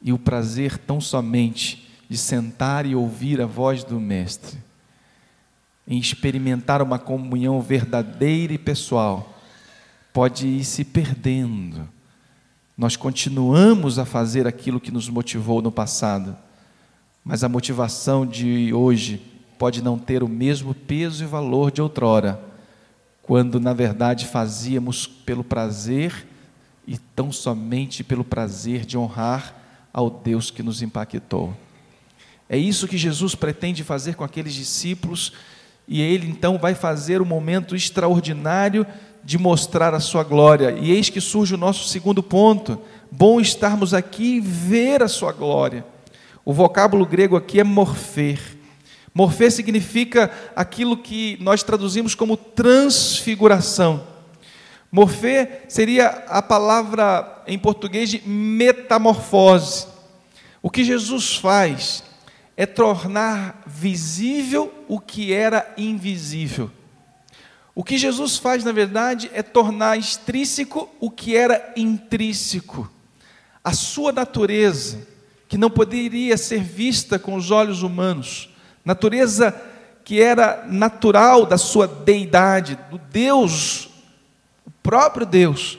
E 0.00 0.12
o 0.12 0.18
prazer 0.18 0.78
tão 0.78 1.00
somente 1.00 1.90
de 2.08 2.18
sentar 2.18 2.84
e 2.86 2.94
ouvir 2.94 3.40
a 3.40 3.46
voz 3.46 3.82
do 3.82 3.98
Mestre, 3.98 4.58
em 5.88 5.98
experimentar 5.98 6.82
uma 6.82 6.98
comunhão 6.98 7.60
verdadeira 7.60 8.52
e 8.52 8.58
pessoal, 8.58 9.34
pode 10.12 10.46
ir 10.46 10.64
se 10.64 10.84
perdendo. 10.84 11.88
Nós 12.76 12.96
continuamos 12.96 14.00
a 14.00 14.04
fazer 14.04 14.48
aquilo 14.48 14.80
que 14.80 14.90
nos 14.90 15.08
motivou 15.08 15.62
no 15.62 15.70
passado, 15.70 16.36
mas 17.24 17.44
a 17.44 17.48
motivação 17.48 18.26
de 18.26 18.72
hoje 18.74 19.22
pode 19.56 19.80
não 19.80 19.96
ter 19.96 20.24
o 20.24 20.28
mesmo 20.28 20.74
peso 20.74 21.22
e 21.22 21.26
valor 21.26 21.70
de 21.70 21.80
outrora, 21.80 22.40
quando 23.22 23.60
na 23.60 23.72
verdade 23.72 24.26
fazíamos 24.26 25.06
pelo 25.06 25.44
prazer 25.44 26.26
e 26.84 26.98
tão 26.98 27.30
somente 27.30 28.02
pelo 28.02 28.24
prazer 28.24 28.84
de 28.84 28.98
honrar 28.98 29.54
ao 29.92 30.10
Deus 30.10 30.50
que 30.50 30.62
nos 30.62 30.82
impactou. 30.82 31.56
É 32.48 32.58
isso 32.58 32.88
que 32.88 32.98
Jesus 32.98 33.36
pretende 33.36 33.84
fazer 33.84 34.16
com 34.16 34.24
aqueles 34.24 34.52
discípulos, 34.52 35.32
e 35.86 36.00
ele 36.00 36.26
então 36.28 36.58
vai 36.58 36.74
fazer 36.74 37.22
um 37.22 37.26
momento 37.26 37.76
extraordinário 37.76 38.84
de 39.24 39.38
mostrar 39.38 39.94
a 39.94 40.00
sua 40.00 40.22
glória. 40.22 40.72
E 40.72 40.90
eis 40.90 41.08
que 41.08 41.20
surge 41.20 41.54
o 41.54 41.58
nosso 41.58 41.88
segundo 41.88 42.22
ponto: 42.22 42.78
bom 43.10 43.40
estarmos 43.40 43.94
aqui 43.94 44.36
e 44.36 44.40
ver 44.40 45.02
a 45.02 45.08
sua 45.08 45.32
glória. 45.32 45.84
O 46.44 46.52
vocábulo 46.52 47.06
grego 47.06 47.36
aqui 47.36 47.58
é 47.58 47.64
morfer. 47.64 48.38
Morfer 49.14 49.50
significa 49.50 50.30
aquilo 50.54 50.96
que 50.96 51.38
nós 51.40 51.62
traduzimos 51.62 52.14
como 52.14 52.36
transfiguração. 52.36 54.04
Morfer 54.90 55.64
seria 55.68 56.08
a 56.28 56.42
palavra 56.42 57.42
em 57.46 57.58
português 57.58 58.10
de 58.10 58.20
metamorfose. 58.28 59.86
O 60.60 60.70
que 60.70 60.84
Jesus 60.84 61.36
faz 61.36 62.04
é 62.56 62.66
tornar 62.66 63.62
visível 63.66 64.72
o 64.88 65.00
que 65.00 65.32
era 65.32 65.72
invisível. 65.76 66.70
O 67.74 67.82
que 67.82 67.98
Jesus 67.98 68.36
faz, 68.36 68.62
na 68.62 68.70
verdade, 68.70 69.30
é 69.34 69.42
tornar 69.42 69.98
extrínseco 69.98 70.88
o 71.00 71.10
que 71.10 71.36
era 71.36 71.72
intrínseco. 71.76 72.88
A 73.62 73.72
sua 73.72 74.12
natureza, 74.12 75.06
que 75.48 75.58
não 75.58 75.70
poderia 75.70 76.36
ser 76.36 76.62
vista 76.62 77.18
com 77.18 77.34
os 77.34 77.50
olhos 77.50 77.82
humanos, 77.82 78.48
natureza 78.84 79.54
que 80.04 80.20
era 80.20 80.64
natural 80.68 81.46
da 81.46 81.58
sua 81.58 81.88
deidade, 81.88 82.78
do 82.90 82.98
Deus, 82.98 83.88
o 84.66 84.70
próprio 84.82 85.26
Deus, 85.26 85.78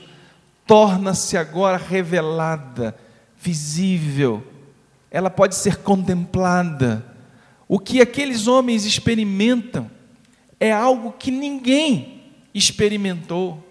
torna-se 0.66 1.36
agora 1.36 1.76
revelada, 1.76 2.94
visível, 3.40 4.44
ela 5.10 5.30
pode 5.30 5.54
ser 5.54 5.76
contemplada. 5.76 7.06
O 7.68 7.78
que 7.78 8.00
aqueles 8.00 8.48
homens 8.48 8.84
experimentam 8.84 9.90
é 10.58 10.72
algo 10.72 11.12
que 11.12 11.30
ninguém 11.30 12.22
experimentou. 12.54 13.62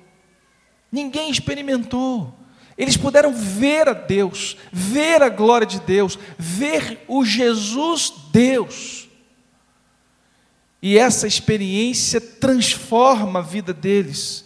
Ninguém 0.92 1.30
experimentou. 1.30 2.34
Eles 2.78 2.98
puderam 2.98 3.34
ver 3.34 3.88
a 3.88 3.94
Deus, 3.94 4.58
ver 4.72 5.22
a 5.22 5.30
glória 5.30 5.66
de 5.66 5.80
Deus, 5.80 6.20
ver 6.38 7.04
o 7.08 7.24
Jesus 7.24 8.14
Deus. 8.32 9.08
E 10.82 10.98
essa 10.98 11.26
experiência 11.26 12.22
transforma 12.22 13.40
a 13.40 13.42
vida 13.42 13.74
deles. 13.74 14.46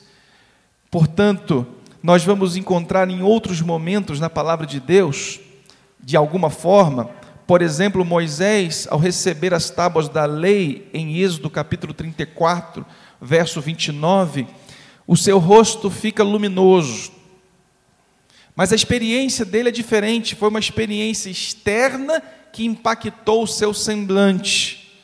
Portanto, 0.89 1.67
nós 2.01 2.23
vamos 2.23 2.55
encontrar 2.55 3.09
em 3.09 3.21
outros 3.21 3.61
momentos 3.61 4.19
na 4.19 4.29
palavra 4.29 4.65
de 4.65 4.79
Deus 4.79 5.39
de 5.99 6.15
alguma 6.15 6.49
forma. 6.49 7.09
Por 7.49 7.63
exemplo, 7.63 8.05
Moisés, 8.05 8.87
ao 8.91 8.99
receber 8.99 9.55
as 9.55 9.71
tábuas 9.71 10.07
da 10.07 10.23
lei, 10.25 10.87
em 10.93 11.17
Êxodo 11.17 11.49
capítulo 11.49 11.95
34, 11.95 12.85
verso 13.19 13.59
29, 13.59 14.45
o 15.07 15.17
seu 15.17 15.39
rosto 15.39 15.89
fica 15.89 16.23
luminoso. 16.23 17.11
Mas 18.55 18.71
a 18.71 18.75
experiência 18.75 19.43
dele 19.43 19.69
é 19.69 19.71
diferente, 19.71 20.35
foi 20.35 20.49
uma 20.49 20.59
experiência 20.59 21.27
externa 21.27 22.21
que 22.53 22.65
impactou 22.65 23.41
o 23.41 23.47
seu 23.47 23.73
semblante. 23.73 25.01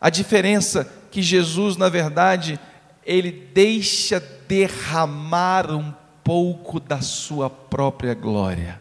A 0.00 0.08
diferença 0.08 0.90
que 1.10 1.20
Jesus, 1.20 1.76
na 1.76 1.90
verdade, 1.90 2.58
ele 3.04 3.30
deixa 3.30 4.18
derramar 4.48 5.70
um 5.70 5.92
pouco 6.24 6.80
da 6.80 7.02
sua 7.02 7.50
própria 7.50 8.14
glória. 8.14 8.80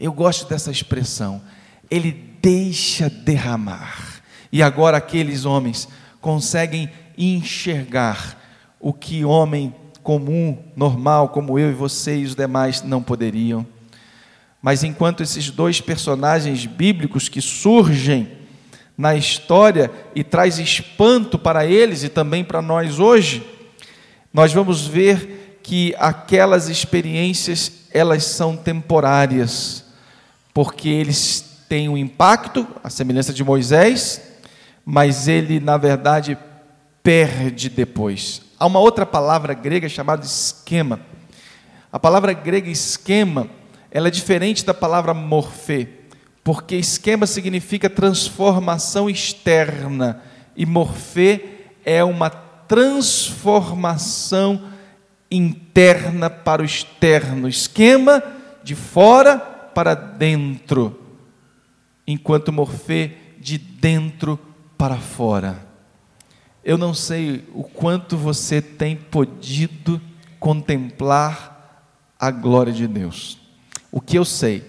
Eu 0.00 0.12
gosto 0.12 0.48
dessa 0.48 0.72
expressão. 0.72 1.40
Ele 1.90 2.12
deixa 2.42 3.08
derramar. 3.08 4.22
E 4.50 4.62
agora 4.62 4.96
aqueles 4.96 5.44
homens 5.44 5.88
conseguem 6.20 6.90
enxergar 7.16 8.38
o 8.80 8.92
que 8.92 9.24
homem 9.24 9.74
comum, 10.02 10.56
normal, 10.74 11.28
como 11.28 11.58
eu 11.58 11.70
e 11.70 11.74
você 11.74 12.18
e 12.18 12.24
os 12.24 12.34
demais 12.34 12.82
não 12.82 13.02
poderiam. 13.02 13.66
Mas 14.62 14.82
enquanto 14.82 15.22
esses 15.22 15.50
dois 15.50 15.80
personagens 15.80 16.64
bíblicos 16.64 17.28
que 17.28 17.40
surgem 17.40 18.28
na 18.96 19.14
história 19.14 19.90
e 20.14 20.24
traz 20.24 20.58
espanto 20.58 21.38
para 21.38 21.64
eles 21.66 22.02
e 22.02 22.08
também 22.08 22.42
para 22.42 22.60
nós 22.60 22.98
hoje, 22.98 23.46
nós 24.32 24.52
vamos 24.52 24.86
ver 24.86 25.58
que 25.62 25.94
aquelas 25.98 26.68
experiências 26.68 27.86
elas 27.92 28.24
são 28.24 28.56
temporárias 28.56 29.84
porque 30.52 30.88
eles 30.88 31.47
têm 31.68 31.88
um 31.88 31.96
impacto, 31.96 32.66
a 32.82 32.90
semelhança 32.90 33.32
de 33.32 33.44
Moisés, 33.44 34.20
mas 34.84 35.28
ele, 35.28 35.60
na 35.60 35.76
verdade, 35.76 36.36
perde 37.02 37.68
depois. 37.68 38.42
Há 38.58 38.66
uma 38.66 38.80
outra 38.80 39.04
palavra 39.04 39.52
grega 39.54 39.88
chamada 39.88 40.24
esquema. 40.24 41.00
A 41.92 41.98
palavra 41.98 42.32
grega 42.32 42.70
esquema, 42.70 43.48
ela 43.90 44.08
é 44.08 44.10
diferente 44.10 44.64
da 44.64 44.74
palavra 44.74 45.14
morfê, 45.14 45.88
porque 46.42 46.76
esquema 46.76 47.26
significa 47.26 47.90
transformação 47.90 49.08
externa 49.08 50.22
e 50.56 50.66
morfê 50.66 51.44
é 51.84 52.02
uma 52.02 52.30
transformação 52.30 54.62
interna 55.30 56.28
para 56.28 56.62
o 56.62 56.64
externo. 56.64 57.48
Esquema 57.48 58.20
de 58.62 58.74
fora 58.74 59.38
para 59.38 59.94
dentro, 59.94 60.97
enquanto 62.08 62.50
Morfê 62.50 63.12
de 63.38 63.58
dentro 63.58 64.40
para 64.78 64.96
fora. 64.96 65.68
Eu 66.64 66.78
não 66.78 66.94
sei 66.94 67.44
o 67.52 67.62
quanto 67.62 68.16
você 68.16 68.62
tem 68.62 68.96
podido 68.96 70.00
contemplar 70.40 71.84
a 72.18 72.30
glória 72.30 72.72
de 72.72 72.86
Deus. 72.86 73.38
O 73.92 74.00
que 74.00 74.16
eu 74.16 74.24
sei 74.24 74.64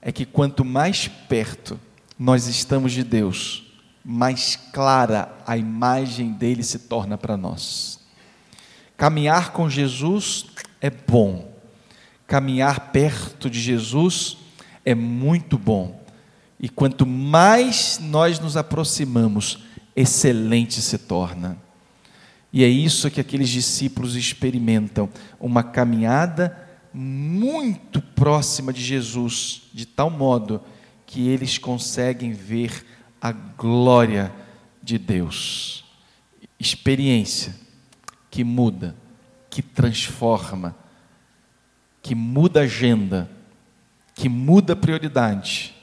é 0.00 0.12
que 0.12 0.24
quanto 0.24 0.64
mais 0.64 1.08
perto 1.08 1.78
nós 2.16 2.46
estamos 2.46 2.92
de 2.92 3.02
Deus, 3.02 3.64
mais 4.04 4.54
clara 4.72 5.36
a 5.44 5.56
imagem 5.56 6.32
dele 6.32 6.62
se 6.62 6.78
torna 6.78 7.18
para 7.18 7.36
nós. 7.36 7.98
Caminhar 8.96 9.52
com 9.52 9.68
Jesus 9.68 10.46
é 10.80 10.88
bom, 10.88 11.52
caminhar 12.28 12.92
perto 12.92 13.50
de 13.50 13.60
Jesus 13.60 14.36
é 14.84 14.94
muito 14.94 15.58
bom. 15.58 15.99
E 16.60 16.68
quanto 16.68 17.06
mais 17.06 17.98
nós 17.98 18.38
nos 18.38 18.56
aproximamos, 18.56 19.64
excelente 19.96 20.82
se 20.82 20.98
torna. 20.98 21.56
E 22.52 22.62
é 22.62 22.68
isso 22.68 23.10
que 23.10 23.20
aqueles 23.20 23.48
discípulos 23.48 24.14
experimentam, 24.14 25.08
uma 25.38 25.62
caminhada 25.62 26.68
muito 26.92 28.02
próxima 28.02 28.72
de 28.72 28.82
Jesus, 28.82 29.62
de 29.72 29.86
tal 29.86 30.10
modo 30.10 30.60
que 31.06 31.28
eles 31.28 31.56
conseguem 31.56 32.32
ver 32.32 32.84
a 33.20 33.32
glória 33.32 34.32
de 34.82 34.98
Deus. 34.98 35.84
Experiência 36.58 37.54
que 38.30 38.44
muda, 38.44 38.94
que 39.48 39.62
transforma, 39.62 40.76
que 42.02 42.14
muda 42.14 42.60
agenda, 42.60 43.30
que 44.14 44.28
muda 44.28 44.76
prioridade. 44.76 45.74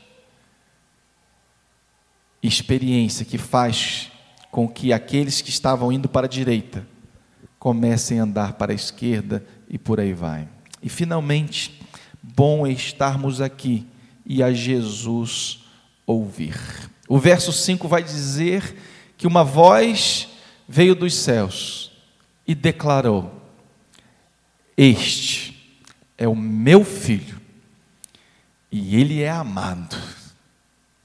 Experiência 2.41 3.26
que 3.26 3.38
faz 3.38 4.12
com 4.52 4.67
que 4.67 4.93
aqueles 4.93 5.41
que 5.41 5.50
estavam 5.50 5.91
indo 5.91 6.08
para 6.08 6.26
a 6.26 6.30
direita 6.30 6.88
comecem 7.60 8.19
a 8.19 8.23
andar 8.23 8.54
para 8.54 8.71
a 8.71 8.76
esquerda 8.76 9.45
e 9.69 9.78
por 9.78 10.00
aí 10.00 10.13
vai. 10.13 10.47
E 10.82 10.89
finalmente, 10.89 11.82
bom 12.21 12.65
é 12.65 12.71
estarmos 12.71 13.41
aqui 13.41 13.86
e 14.26 14.43
a 14.43 14.52
Jesus 14.54 15.65
ouvir. 16.06 16.58
O 17.08 17.17
verso 17.17 17.52
5 17.52 17.88
vai 17.88 18.04
dizer 18.04 18.76
que 19.17 19.28
uma 19.28 19.43
voz 19.43 20.28
veio 20.67 20.93
dos 20.93 21.15
céus 21.15 21.91
e 22.45 22.54
declarou: 22.54 23.32
Este 24.76 25.76
é 26.17 26.28
o 26.28 26.36
meu 26.36 26.84
filho, 26.84 27.39
e 28.71 28.95
ele 28.95 29.21
é 29.21 29.30
amado, 29.30 29.97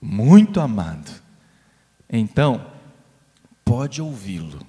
muito 0.00 0.60
amado. 0.60 1.21
Então, 2.14 2.70
pode 3.64 4.02
ouvi-lo. 4.02 4.66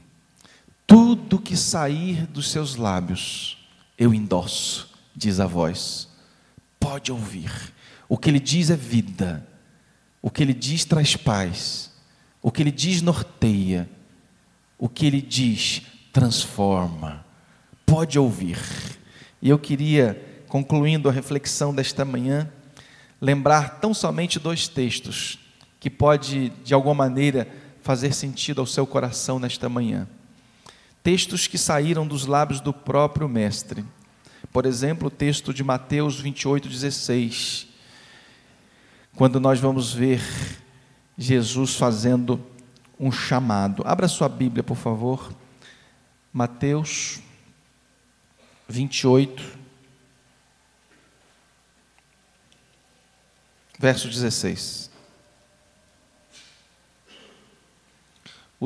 Tudo 0.88 1.38
que 1.38 1.58
sair 1.58 2.26
dos 2.26 2.50
seus 2.50 2.78
lábios, 2.78 3.58
eu 3.98 4.14
endosso, 4.14 4.90
diz 5.14 5.42
a 5.42 5.46
voz. 5.46 6.08
Pode 6.80 7.12
ouvir. 7.12 7.52
O 8.08 8.18
que 8.18 8.30
ele 8.30 8.40
diz 8.40 8.70
é 8.70 8.78
vida. 8.78 9.46
O 10.22 10.30
que 10.30 10.42
ele 10.42 10.54
diz 10.54 10.86
traz 10.86 11.18
paz. 11.18 11.92
O 12.42 12.50
que 12.50 12.64
ele 12.64 12.72
diz 12.72 13.02
norteia. 13.02 13.90
O 14.78 14.88
que 14.88 15.06
ele 15.06 15.22
diz 15.22 15.82
transforma. 16.14 17.26
Pode 17.86 18.18
ouvir. 18.18 18.58
E 19.42 19.50
eu 19.50 19.60
queria, 19.60 20.44
concluindo 20.48 21.10
a 21.10 21.12
reflexão 21.12 21.76
desta 21.76 22.06
manhã, 22.06 22.50
lembrar 23.20 23.82
tão 23.82 23.94
somente 23.94 24.40
dois 24.40 24.70
textos 24.70 25.43
que 25.84 25.90
pode 25.90 26.48
de 26.64 26.74
alguma 26.74 26.96
maneira 26.96 27.46
fazer 27.82 28.14
sentido 28.14 28.62
ao 28.62 28.66
seu 28.66 28.88
coração 28.88 29.38
nesta 29.38 29.68
manhã. 29.68 30.08
Textos 31.04 31.46
que 31.46 31.58
saíram 31.58 32.08
dos 32.08 32.26
lábios 32.26 32.62
do 32.62 32.72
próprio 32.72 33.28
mestre. 33.28 33.84
Por 34.50 34.66
exemplo, 34.66 35.10
o 35.10 35.12
texto 35.12 35.54
de 35.54 35.62
Mateus 35.62 36.22
28, 36.22 36.70
16, 36.70 37.68
quando 39.14 39.42
nós 39.42 39.60
vamos 39.60 39.94
ver 39.94 40.22
Jesus 41.18 41.76
fazendo 41.76 42.42
um 42.98 43.12
chamado. 43.12 43.84
Abra 43.86 44.08
sua 44.08 44.30
Bíblia, 44.30 44.64
por 44.64 44.78
favor. 44.78 45.34
Mateus 46.32 47.20
28, 48.70 49.44
verso 53.78 54.08
16. 54.08 54.93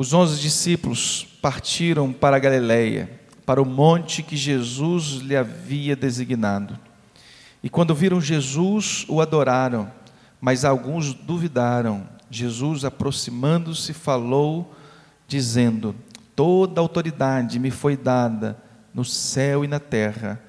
Os 0.00 0.12
onze 0.12 0.40
discípulos 0.40 1.26
partiram 1.42 2.12
para 2.12 2.36
a 2.36 2.38
Galileia, 2.38 3.20
para 3.44 3.60
o 3.60 3.66
monte 3.66 4.22
que 4.22 4.36
Jesus 4.36 5.14
lhe 5.14 5.34
havia 5.34 5.96
designado. 5.96 6.78
E 7.64 7.68
quando 7.68 7.96
viram 7.96 8.20
Jesus, 8.20 9.04
o 9.08 9.20
adoraram, 9.20 9.90
mas 10.40 10.64
alguns 10.64 11.12
duvidaram. 11.12 12.08
Jesus, 12.30 12.84
aproximando-se, 12.84 13.92
falou, 13.92 14.72
dizendo: 15.26 15.96
Toda 16.36 16.80
autoridade 16.80 17.58
me 17.58 17.72
foi 17.72 17.96
dada 17.96 18.56
no 18.94 19.04
céu 19.04 19.64
e 19.64 19.66
na 19.66 19.80
terra. 19.80 20.40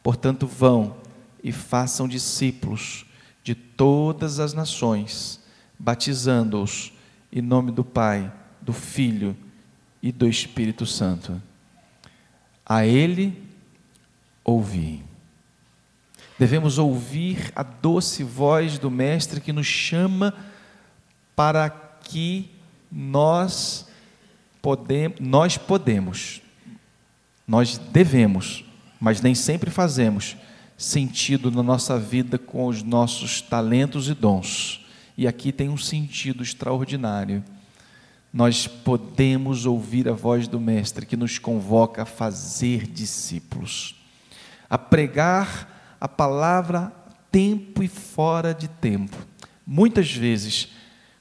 Portanto, 0.00 0.46
vão 0.46 0.98
e 1.42 1.50
façam 1.50 2.06
discípulos 2.06 3.04
de 3.42 3.56
todas 3.56 4.38
as 4.38 4.54
nações, 4.54 5.40
batizando-os 5.76 6.92
em 7.32 7.42
nome 7.42 7.72
do 7.72 7.82
Pai 7.82 8.32
do 8.62 8.72
Filho 8.72 9.36
e 10.02 10.10
do 10.10 10.28
Espírito 10.28 10.86
Santo. 10.86 11.40
A 12.64 12.86
Ele 12.86 13.42
ouvi. 14.44 15.02
Devemos 16.38 16.78
ouvir 16.78 17.52
a 17.54 17.62
doce 17.62 18.24
voz 18.24 18.78
do 18.78 18.90
Mestre 18.90 19.40
que 19.40 19.52
nos 19.52 19.66
chama 19.66 20.34
para 21.36 21.70
que 21.70 22.50
nós 22.90 23.86
podemos, 24.60 25.18
nós 25.20 25.56
podemos, 25.56 26.42
nós 27.46 27.78
devemos, 27.78 28.64
mas 29.00 29.20
nem 29.20 29.34
sempre 29.34 29.70
fazemos 29.70 30.36
sentido 30.76 31.50
na 31.50 31.62
nossa 31.62 31.98
vida 31.98 32.38
com 32.38 32.66
os 32.66 32.82
nossos 32.82 33.40
talentos 33.40 34.08
e 34.08 34.14
dons. 34.14 34.84
E 35.16 35.26
aqui 35.26 35.52
tem 35.52 35.68
um 35.68 35.76
sentido 35.76 36.42
extraordinário 36.42 37.44
nós 38.32 38.66
podemos 38.66 39.66
ouvir 39.66 40.08
a 40.08 40.12
voz 40.12 40.48
do 40.48 40.58
Mestre 40.58 41.04
que 41.04 41.16
nos 41.16 41.38
convoca 41.38 42.02
a 42.02 42.06
fazer 42.06 42.86
discípulos, 42.86 44.02
a 44.70 44.78
pregar 44.78 45.96
a 46.00 46.08
palavra 46.08 46.92
tempo 47.30 47.82
e 47.82 47.88
fora 47.88 48.54
de 48.54 48.68
tempo. 48.68 49.16
Muitas 49.66 50.12
vezes 50.12 50.68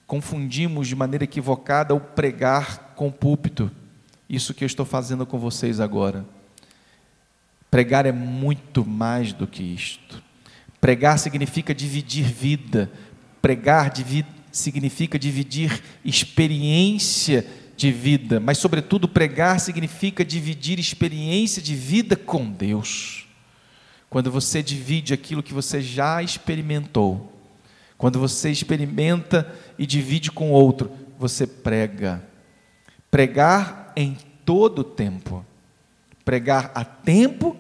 confundimos 0.08 0.88
de 0.88 0.96
maneira 0.96 1.26
equivocada 1.26 1.94
o 1.94 2.00
pregar 2.00 2.94
com 2.96 3.08
o 3.08 3.12
púlpito, 3.12 3.70
isso 4.30 4.54
que 4.54 4.64
eu 4.64 4.68
estou 4.68 4.86
fazendo 4.86 5.26
com 5.26 5.38
vocês 5.38 5.80
agora. 5.80 6.26
Pregar 7.70 8.06
é 8.06 8.12
muito 8.12 8.86
mais 8.86 9.34
do 9.34 9.46
que 9.46 9.64
isto. 9.64 10.22
Pregar 10.80 11.20
significa 11.20 11.76
dividir 11.76 12.26
vida, 12.26 12.92
pregar 13.42 13.90
significa 14.52 15.18
dividir 15.18 15.82
experiência 16.04 17.46
de 17.82 17.92
vida, 17.92 18.40
mas, 18.40 18.58
sobretudo, 18.58 19.08
pregar 19.08 19.60
significa 19.60 20.24
dividir 20.24 20.78
experiência 20.78 21.62
de 21.62 21.74
vida 21.74 22.16
com 22.16 22.52
Deus. 22.52 23.26
Quando 24.10 24.30
você 24.30 24.62
divide 24.62 25.14
aquilo 25.14 25.42
que 25.42 25.54
você 25.54 25.82
já 25.82 26.22
experimentou, 26.22 27.34
quando 27.98 28.20
você 28.20 28.52
experimenta 28.52 29.52
e 29.80 29.86
divide 29.86 30.32
com 30.32 30.52
outro, 30.52 30.92
você 31.18 31.48
prega. 31.48 32.22
Pregar 33.10 33.94
em 33.96 34.18
todo 34.46 34.80
o 34.80 34.84
tempo. 34.84 35.46
Pregar 36.26 36.72
a 36.76 36.84
tempo 36.84 37.58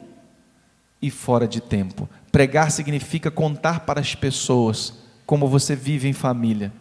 e 1.01 1.09
fora 1.09 1.47
de 1.47 1.61
tempo. 1.61 2.07
Pregar 2.31 2.71
significa 2.71 3.31
contar 3.31 3.81
para 3.81 3.99
as 3.99 4.13
pessoas 4.13 4.93
como 5.25 5.47
você 5.47 5.75
vive 5.75 6.07
em 6.07 6.13
família 6.13 6.71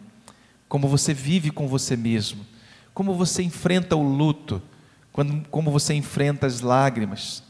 como 0.71 0.87
você 0.87 1.13
vive 1.13 1.51
com 1.51 1.67
você 1.67 1.97
mesmo, 1.97 2.45
como 2.93 3.13
você 3.13 3.43
enfrenta 3.43 3.93
o 3.93 4.01
luto, 4.01 4.61
como 5.49 5.69
você 5.69 5.93
enfrenta 5.93 6.47
as 6.47 6.61
lágrimas, 6.61 7.43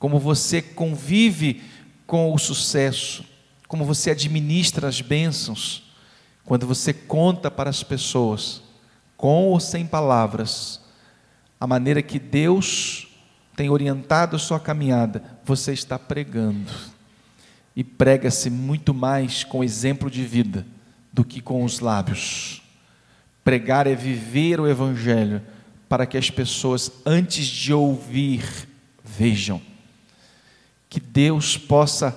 como 0.00 0.18
você 0.18 0.60
convive 0.60 1.62
com 2.08 2.34
o 2.34 2.38
sucesso, 2.38 3.24
como 3.68 3.84
você 3.84 4.10
administra 4.10 4.88
as 4.88 5.00
bênçãos, 5.00 5.92
quando 6.44 6.66
você 6.66 6.92
conta 6.92 7.52
para 7.52 7.70
as 7.70 7.84
pessoas, 7.84 8.60
com 9.16 9.46
ou 9.46 9.60
sem 9.60 9.86
palavras, 9.86 10.80
a 11.60 11.68
maneira 11.68 12.02
que 12.02 12.18
Deus 12.18 13.06
tem 13.54 13.70
orientado 13.70 14.34
a 14.34 14.40
sua 14.40 14.58
caminhada, 14.58 15.22
você 15.44 15.72
está 15.72 15.96
pregando. 16.00 16.72
E 17.76 17.84
prega-se 17.84 18.50
muito 18.50 18.92
mais 18.92 19.44
com 19.44 19.62
exemplo 19.62 20.10
de 20.10 20.24
vida 20.24 20.66
do 21.12 21.24
que 21.24 21.40
com 21.40 21.64
os 21.64 21.80
lábios. 21.80 22.62
Pregar 23.42 23.86
é 23.86 23.94
viver 23.94 24.60
o 24.60 24.68
Evangelho 24.68 25.42
para 25.88 26.06
que 26.06 26.16
as 26.16 26.30
pessoas, 26.30 26.92
antes 27.04 27.46
de 27.46 27.72
ouvir, 27.72 28.68
vejam. 29.04 29.60
Que 30.88 31.00
Deus 31.00 31.56
possa 31.56 32.16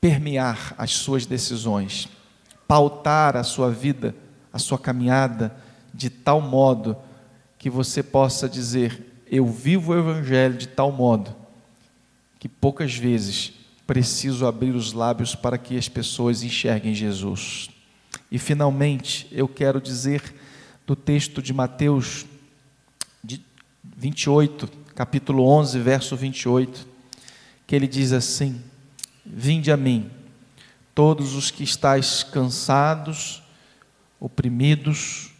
permear 0.00 0.74
as 0.78 0.92
suas 0.92 1.26
decisões, 1.26 2.08
pautar 2.66 3.36
a 3.36 3.42
sua 3.42 3.70
vida, 3.70 4.14
a 4.52 4.58
sua 4.58 4.78
caminhada, 4.78 5.54
de 5.92 6.08
tal 6.08 6.40
modo 6.40 6.96
que 7.58 7.68
você 7.68 8.02
possa 8.02 8.48
dizer: 8.48 9.22
Eu 9.26 9.46
vivo 9.46 9.92
o 9.92 9.98
Evangelho 9.98 10.56
de 10.56 10.68
tal 10.68 10.92
modo 10.92 11.34
que 12.38 12.48
poucas 12.48 12.94
vezes 12.94 13.52
preciso 13.86 14.46
abrir 14.46 14.74
os 14.74 14.92
lábios 14.92 15.34
para 15.34 15.58
que 15.58 15.76
as 15.76 15.88
pessoas 15.88 16.42
enxerguem 16.42 16.94
Jesus. 16.94 17.68
E 18.30 18.38
finalmente, 18.38 19.26
eu 19.32 19.48
quero 19.48 19.80
dizer 19.80 20.34
do 20.86 20.94
texto 20.94 21.42
de 21.42 21.52
Mateus 21.52 22.26
28, 23.96 24.68
capítulo 24.94 25.44
11, 25.46 25.78
verso 25.80 26.16
28, 26.16 26.86
que 27.66 27.74
ele 27.74 27.86
diz 27.86 28.12
assim: 28.12 28.60
Vinde 29.24 29.72
a 29.72 29.76
mim, 29.76 30.10
todos 30.94 31.34
os 31.34 31.50
que 31.50 31.64
estáis 31.64 32.22
cansados 32.22 33.42
oprimidos, 34.20 35.30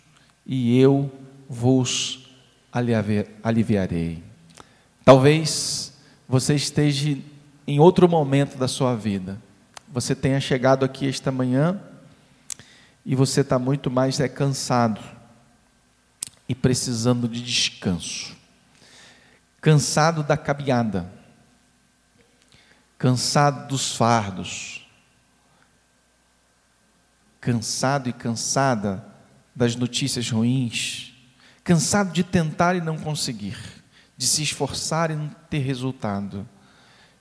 e 0.47 0.79
eu 0.79 1.11
vos 1.49 2.31
aliviarei. 3.43 4.23
Talvez 5.05 5.93
você 6.29 6.55
esteja 6.55 7.19
em 7.67 7.79
outro 7.79 8.09
momento 8.09 8.57
da 8.57 8.69
sua 8.69 8.95
vida. 8.95 9.41
Você 9.93 10.15
tenha 10.15 10.41
chegado 10.41 10.85
aqui 10.85 11.09
esta 11.09 11.31
manhã 11.31 11.81
e 13.05 13.15
você 13.15 13.41
está 13.41 13.59
muito 13.59 13.91
mais 13.91 14.21
é, 14.21 14.29
cansado 14.29 15.01
e 16.49 16.55
precisando 16.55 17.29
de 17.29 17.43
descanso. 17.43 18.37
Cansado 19.61 20.23
da 20.23 20.37
caminhada, 20.37 21.13
cansado 22.97 23.69
dos 23.69 23.95
fardos, 23.95 24.87
cansado 27.41 28.09
e 28.09 28.13
cansada 28.13 29.05
das 29.55 29.75
notícias 29.75 30.31
ruins, 30.31 31.13
cansado 31.65 32.13
de 32.13 32.23
tentar 32.23 32.77
e 32.77 32.81
não 32.81 32.97
conseguir, 32.97 33.59
de 34.17 34.27
se 34.27 34.43
esforçar 34.43 35.11
e 35.11 35.17
não 35.17 35.29
ter 35.51 35.59
resultado. 35.59 36.49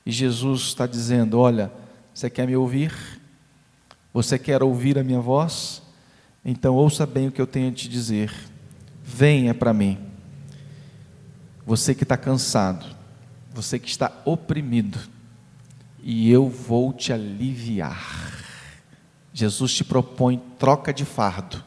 E 0.05 0.11
Jesus 0.11 0.61
está 0.61 0.85
dizendo: 0.87 1.39
Olha, 1.39 1.71
você 2.13 2.29
quer 2.29 2.47
me 2.47 2.55
ouvir? 2.55 2.93
Você 4.17 4.39
quer 4.39 4.63
ouvir 4.63 4.97
a 4.97 5.03
minha 5.03 5.19
voz? 5.19 5.79
Então 6.43 6.73
ouça 6.73 7.05
bem 7.05 7.27
o 7.27 7.31
que 7.31 7.39
eu 7.39 7.45
tenho 7.45 7.69
a 7.69 7.71
te 7.71 7.87
dizer. 7.87 8.33
Venha 9.03 9.53
para 9.53 9.71
mim. 9.71 9.95
Você 11.63 11.93
que 11.93 12.01
está 12.01 12.17
cansado, 12.17 12.83
você 13.53 13.77
que 13.77 13.87
está 13.87 14.11
oprimido, 14.25 14.97
e 16.01 16.31
eu 16.31 16.49
vou 16.49 16.91
te 16.93 17.13
aliviar. 17.13 18.33
Jesus 19.31 19.75
te 19.75 19.83
propõe 19.83 20.41
troca 20.57 20.91
de 20.91 21.05
fardo. 21.05 21.63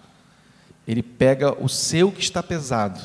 Ele 0.88 1.04
pega 1.04 1.52
o 1.62 1.68
seu 1.68 2.10
que 2.10 2.20
está 2.20 2.42
pesado 2.42 3.00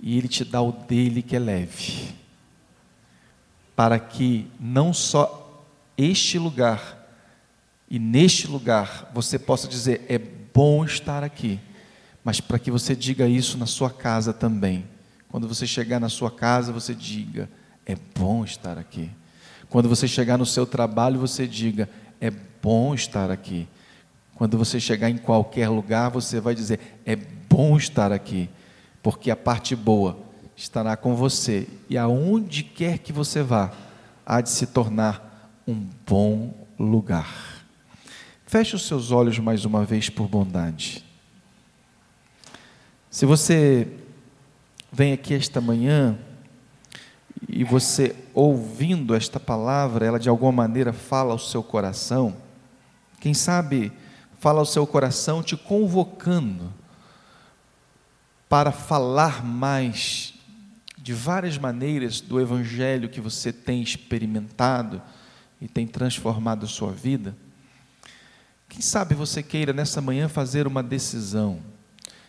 e 0.00 0.18
ele 0.18 0.26
te 0.26 0.44
dá 0.44 0.60
o 0.60 0.72
dele 0.72 1.22
que 1.22 1.36
é 1.36 1.38
leve. 1.38 2.12
Para 3.76 4.00
que 4.00 4.50
não 4.58 4.92
só 4.92 5.64
este 5.96 6.40
lugar 6.40 6.95
e 7.88 7.98
neste 7.98 8.46
lugar 8.46 9.10
você 9.14 9.38
possa 9.38 9.68
dizer: 9.68 10.04
é 10.08 10.18
bom 10.18 10.84
estar 10.84 11.22
aqui, 11.22 11.60
mas 12.24 12.40
para 12.40 12.58
que 12.58 12.70
você 12.70 12.96
diga 12.96 13.26
isso 13.26 13.56
na 13.56 13.66
sua 13.66 13.90
casa 13.90 14.32
também. 14.32 14.84
Quando 15.28 15.46
você 15.46 15.66
chegar 15.66 16.00
na 16.00 16.08
sua 16.08 16.30
casa, 16.30 16.72
você 16.72 16.94
diga: 16.94 17.48
é 17.84 17.96
bom 18.18 18.44
estar 18.44 18.78
aqui. 18.78 19.10
Quando 19.68 19.88
você 19.88 20.08
chegar 20.08 20.36
no 20.36 20.46
seu 20.46 20.66
trabalho, 20.66 21.20
você 21.20 21.46
diga: 21.46 21.88
é 22.20 22.30
bom 22.30 22.94
estar 22.94 23.30
aqui. 23.30 23.68
Quando 24.34 24.58
você 24.58 24.78
chegar 24.78 25.08
em 25.08 25.16
qualquer 25.16 25.68
lugar, 25.68 26.10
você 26.10 26.40
vai 26.40 26.54
dizer: 26.54 27.00
é 27.04 27.16
bom 27.16 27.76
estar 27.76 28.12
aqui, 28.12 28.50
porque 29.02 29.30
a 29.30 29.36
parte 29.36 29.76
boa 29.76 30.18
estará 30.56 30.96
com 30.96 31.14
você 31.14 31.68
e 31.88 31.98
aonde 31.98 32.62
quer 32.62 32.98
que 32.98 33.12
você 33.12 33.42
vá, 33.42 33.70
há 34.24 34.40
de 34.40 34.48
se 34.50 34.66
tornar 34.66 35.60
um 35.66 35.86
bom 36.06 36.66
lugar. 36.78 37.55
Feche 38.46 38.76
os 38.76 38.86
seus 38.86 39.10
olhos 39.10 39.40
mais 39.40 39.64
uma 39.64 39.84
vez 39.84 40.08
por 40.08 40.28
bondade. 40.28 41.04
Se 43.10 43.26
você 43.26 43.88
vem 44.92 45.12
aqui 45.12 45.34
esta 45.34 45.60
manhã 45.60 46.16
e 47.48 47.64
você 47.64 48.14
ouvindo 48.32 49.16
esta 49.16 49.40
palavra, 49.40 50.06
ela 50.06 50.20
de 50.20 50.28
alguma 50.28 50.52
maneira 50.52 50.92
fala 50.92 51.32
ao 51.32 51.40
seu 51.40 51.60
coração, 51.60 52.36
quem 53.20 53.34
sabe 53.34 53.92
fala 54.38 54.60
ao 54.60 54.66
seu 54.66 54.86
coração 54.86 55.42
te 55.42 55.56
convocando 55.56 56.72
para 58.48 58.70
falar 58.70 59.44
mais 59.44 60.34
de 60.96 61.12
várias 61.12 61.58
maneiras 61.58 62.20
do 62.20 62.40
evangelho 62.40 63.08
que 63.08 63.20
você 63.20 63.52
tem 63.52 63.82
experimentado 63.82 65.02
e 65.60 65.66
tem 65.66 65.84
transformado 65.84 66.64
a 66.64 66.68
sua 66.68 66.92
vida. 66.92 67.36
Quem 68.76 68.82
sabe 68.82 69.14
você 69.14 69.42
queira 69.42 69.72
nessa 69.72 70.02
manhã 70.02 70.28
fazer 70.28 70.66
uma 70.66 70.82
decisão, 70.82 71.60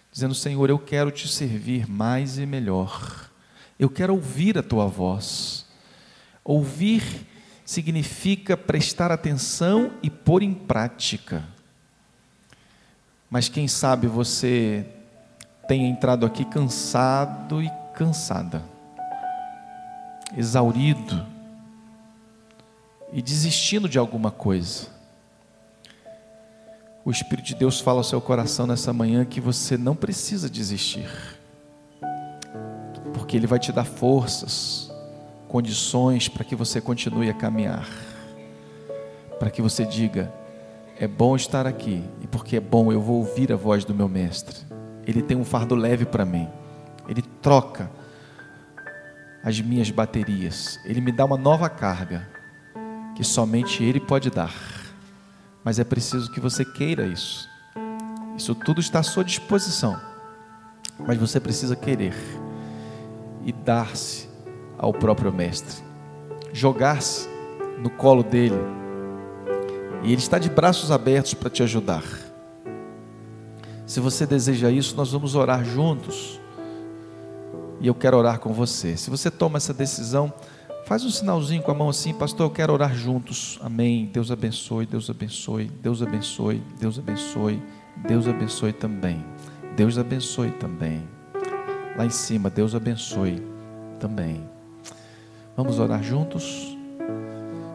dizendo: 0.09 0.33
Senhor, 0.33 0.69
eu 0.69 0.79
quero 0.79 1.11
te 1.11 1.27
servir 1.27 1.85
mais 1.89 2.37
e 2.37 2.45
melhor, 2.45 3.29
eu 3.77 3.89
quero 3.89 4.13
ouvir 4.13 4.57
a 4.57 4.63
tua 4.63 4.87
voz. 4.87 5.65
Ouvir 6.45 7.03
significa 7.65 8.55
prestar 8.55 9.11
atenção 9.11 9.91
e 10.01 10.09
pôr 10.09 10.41
em 10.41 10.53
prática. 10.53 11.43
Mas 13.29 13.49
quem 13.49 13.67
sabe 13.67 14.07
você 14.07 14.85
tenha 15.67 15.85
entrado 15.85 16.25
aqui 16.25 16.45
cansado 16.45 17.61
e 17.61 17.69
cansada, 17.93 18.63
exaurido 20.37 21.27
e 23.11 23.21
desistindo 23.21 23.89
de 23.89 23.99
alguma 23.99 24.31
coisa 24.31 24.95
o 27.07 27.09
Espírito 27.09 27.45
de 27.45 27.55
Deus 27.55 27.79
fala 27.79 28.01
ao 28.01 28.03
seu 28.03 28.19
coração 28.19 28.67
nessa 28.67 28.91
manhã 28.91 29.23
que 29.23 29.39
você 29.39 29.77
não 29.77 29.95
precisa 29.95 30.49
desistir, 30.49 31.09
porque 33.13 33.37
Ele 33.37 33.47
vai 33.47 33.59
te 33.59 33.71
dar 33.71 33.85
forças, 33.85 34.91
condições 35.47 36.27
para 36.27 36.43
que 36.43 36.53
você 36.53 36.81
continue 36.81 37.29
a 37.29 37.33
caminhar, 37.33 37.87
para 39.39 39.49
que 39.49 39.61
você 39.61 39.85
diga: 39.85 40.29
é 40.99 41.07
bom 41.07 41.33
estar 41.37 41.65
aqui, 41.65 42.03
e 42.19 42.27
porque 42.27 42.57
é 42.57 42.59
bom 42.59 42.91
eu 42.91 42.99
vou 42.99 43.19
ouvir 43.19 43.53
a 43.53 43.55
voz 43.55 43.85
do 43.85 43.95
meu 43.95 44.09
Mestre. 44.09 44.57
Ele 45.05 45.21
tem 45.21 45.37
um 45.37 45.45
fardo 45.45 45.75
leve 45.75 46.03
para 46.03 46.25
mim, 46.25 46.45
Ele 47.07 47.21
troca 47.41 47.89
as 49.41 49.61
minhas 49.61 49.89
baterias, 49.89 50.77
Ele 50.83 50.99
me 50.99 51.13
dá 51.13 51.23
uma 51.23 51.37
nova 51.37 51.69
carga 51.69 52.27
que 53.15 53.23
somente 53.23 53.81
Ele 53.81 54.01
pode 54.01 54.29
dar 54.29 54.76
mas 55.67 55.79
é 55.79 55.83
preciso 55.83 56.31
que 56.31 56.39
você 56.39 56.63
queira 56.63 57.05
isso. 57.05 57.49
Isso 58.37 58.55
tudo 58.55 58.79
está 58.79 58.99
à 58.99 59.03
sua 59.03 59.21
disposição, 59.21 59.99
mas 60.97 61.17
você 61.17 61.41
precisa 61.41 61.75
querer 61.75 62.15
e 63.43 63.51
dar-se 63.51 64.29
ao 64.77 64.93
próprio 64.93 65.29
Mestre, 65.33 65.83
jogar-se 66.53 67.27
no 67.79 67.89
colo 67.89 68.23
dele, 68.23 68.55
e 70.03 70.13
ele 70.13 70.21
está 70.21 70.39
de 70.39 70.49
braços 70.49 70.89
abertos 70.89 71.33
para 71.33 71.49
te 71.49 71.61
ajudar. 71.63 72.05
Se 73.85 73.99
você 73.99 74.25
deseja 74.25 74.71
isso, 74.71 74.95
nós 74.95 75.11
vamos 75.11 75.35
orar 75.35 75.65
juntos. 75.65 76.39
E 77.81 77.87
eu 77.87 77.93
quero 77.93 78.15
orar 78.15 78.39
com 78.39 78.53
você. 78.53 78.95
Se 78.95 79.09
você 79.09 79.29
toma 79.29 79.57
essa 79.57 79.73
decisão, 79.73 80.31
Faz 80.87 81.03
um 81.03 81.09
sinalzinho 81.09 81.61
com 81.61 81.69
a 81.69 81.73
mão 81.73 81.89
assim, 81.89 82.13
pastor, 82.13 82.45
eu 82.45 82.49
quero 82.49 82.71
orar 82.71 82.95
juntos. 82.95 83.59
Amém. 83.61 84.09
Deus 84.13 84.31
abençoe, 84.31 84.85
Deus 84.85 85.09
abençoe, 85.09 85.65
Deus 85.65 86.01
abençoe, 86.01 86.63
Deus 86.79 86.97
abençoe, 86.97 87.61
Deus 88.07 88.25
abençoe 88.25 88.71
também. 88.71 89.21
Deus 89.75 89.97
abençoe 89.97 90.49
também. 90.51 91.03
Lá 91.97 92.05
em 92.05 92.09
cima, 92.09 92.49
Deus 92.49 92.73
abençoe 92.73 93.45
também. 93.99 94.41
Vamos 95.57 95.77
orar 95.77 96.01
juntos? 96.01 96.77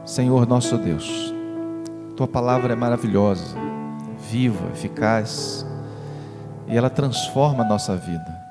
Senhor 0.06 0.46
nosso 0.46 0.78
Deus, 0.78 1.34
tua 2.16 2.26
palavra 2.26 2.72
é 2.72 2.76
maravilhosa, 2.76 3.54
viva, 4.30 4.70
eficaz, 4.72 5.66
e 6.66 6.74
ela 6.74 6.88
transforma 6.88 7.62
a 7.62 7.68
nossa 7.68 7.94
vida. 7.94 8.42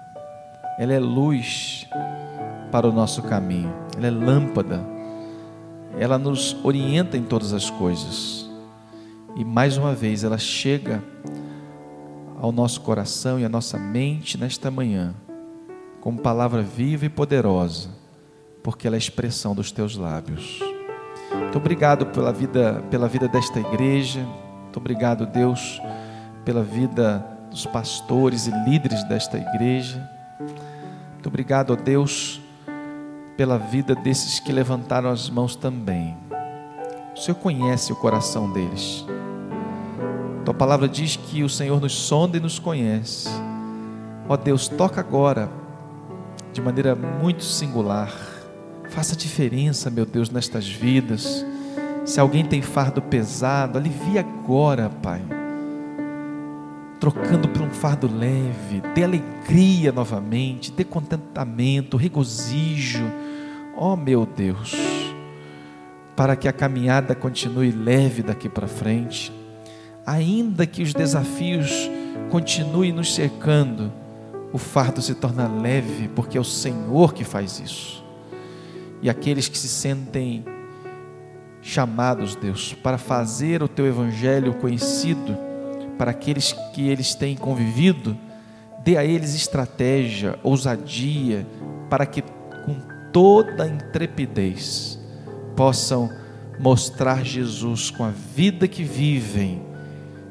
Ela 0.78 0.94
é 0.94 1.00
luz 1.00 1.88
para 2.72 2.88
o 2.88 2.92
nosso 2.92 3.22
caminho 3.24 3.82
ela 3.98 4.08
é 4.08 4.12
lâmpada, 4.12 4.84
ela 6.00 6.18
nos 6.18 6.58
orienta 6.64 7.18
em 7.18 7.24
todas 7.24 7.54
as 7.54 7.70
coisas. 7.70 8.50
E 9.36 9.46
mais 9.46 9.78
uma 9.78 9.94
vez 9.94 10.24
ela 10.24 10.38
chega 10.38 11.04
ao 12.40 12.52
nosso 12.52 12.82
coração 12.82 13.40
e 13.40 13.46
à 13.46 13.50
nossa 13.50 13.78
mente 13.78 14.38
nesta 14.38 14.72
manhã, 14.72 15.14
como 16.00 16.20
palavra 16.20 16.62
viva 16.62 17.06
e 17.06 17.10
poderosa, 17.10 17.90
porque 18.64 18.88
ela 18.88 18.96
é 18.96 18.98
a 18.98 19.00
expressão 19.00 19.54
dos 19.54 19.72
teus 19.72 19.96
lábios. 19.96 20.60
Muito 21.34 21.58
obrigado 21.58 22.08
pela 22.08 22.32
vida, 22.32 22.84
pela 22.90 23.08
vida 23.08 23.28
desta 23.28 23.60
igreja. 23.60 24.26
Muito 24.64 24.78
obrigado, 24.78 25.26
Deus, 25.26 25.82
pela 26.44 26.64
vida 26.64 27.26
dos 27.50 27.66
pastores 27.66 28.48
e 28.48 28.52
líderes 28.70 29.04
desta 29.04 29.38
igreja. 29.38 30.10
Muito 31.14 31.28
obrigado, 31.28 31.72
ó 31.72 31.76
Deus, 31.76 32.41
pela 33.42 33.58
vida 33.58 33.96
desses 33.96 34.40
que 34.40 34.52
levantaram 34.52 35.10
as 35.10 35.28
mãos 35.28 35.56
também. 35.56 36.16
O 37.16 37.20
Senhor 37.20 37.36
conhece 37.38 37.92
o 37.92 37.96
coração 37.96 38.54
deles. 38.54 39.04
Tua 40.46 40.54
palavra 40.54 40.88
diz 40.88 41.16
que 41.16 41.42
o 41.42 41.50
Senhor 41.50 41.82
nos 41.82 41.92
sonda 41.92 42.38
e 42.38 42.40
nos 42.40 42.60
conhece. 42.60 43.28
Ó 44.30 44.38
Deus, 44.38 44.68
toca 44.68 45.02
agora 45.02 45.50
de 46.54 46.62
maneira 46.62 46.96
muito 46.96 47.44
singular. 47.44 48.14
Faça 48.92 49.16
diferença, 49.16 49.90
meu 49.90 50.06
Deus, 50.06 50.30
nestas 50.30 50.70
vidas. 50.70 51.44
Se 52.06 52.20
alguém 52.20 52.46
tem 52.46 52.62
fardo 52.62 53.02
pesado, 53.02 53.80
alivia 53.80 54.22
agora, 54.22 54.88
Pai. 55.02 55.24
trocando 57.00 57.50
por 57.50 57.64
um 57.64 57.72
fardo 57.72 58.08
leve, 58.08 58.84
dê 58.94 59.04
alegria 59.04 59.92
novamente, 59.92 60.72
dê 60.72 60.84
contentamento, 60.84 61.98
regozijo. 61.98 63.31
Ó 63.76 63.94
oh, 63.94 63.96
meu 63.96 64.26
Deus, 64.26 64.76
para 66.16 66.36
que 66.36 66.48
a 66.48 66.54
caminhada 66.54 67.16
continue 67.16 67.72
leve 67.72 68.22
daqui 68.22 68.50
para 68.50 68.68
frente, 68.68 69.32
ainda 70.06 70.66
que 70.66 70.84
os 70.84 70.94
desafios 70.94 71.90
continuem 72.30 72.92
nos 72.92 73.14
cercando, 73.14 73.92
o 74.54 74.58
fardo 74.58 75.02
se 75.02 75.16
torna 75.16 75.48
leve, 75.48 76.10
porque 76.10 76.38
é 76.38 76.42
o 76.42 76.46
Senhor 76.46 77.14
que 77.14 77.24
faz 77.24 77.60
isso. 77.60 78.04
E 79.02 79.10
aqueles 79.10 79.48
que 79.48 79.58
se 79.58 79.68
sentem 79.68 80.46
chamados, 81.62 82.36
Deus, 82.36 82.74
para 82.74 82.98
fazer 82.98 83.64
o 83.64 83.68
teu 83.68 83.86
evangelho 83.86 84.54
conhecido 84.56 85.38
para 85.98 86.12
aqueles 86.12 86.54
que 86.74 86.88
eles 86.90 87.14
têm 87.14 87.36
convivido, 87.36 88.18
dê 88.84 88.98
a 88.98 89.06
eles 89.06 89.36
estratégia, 89.36 90.40
ousadia, 90.44 91.48
para 91.90 92.06
que 92.06 92.24
toda 93.12 93.68
intrepidez 93.68 95.00
possam 95.56 96.10
mostrar 96.60 97.26
Jesus 97.26 97.90
com 97.90 98.04
a 98.04 98.10
vida 98.10 98.68
que 98.68 98.84
vivem 98.84 99.62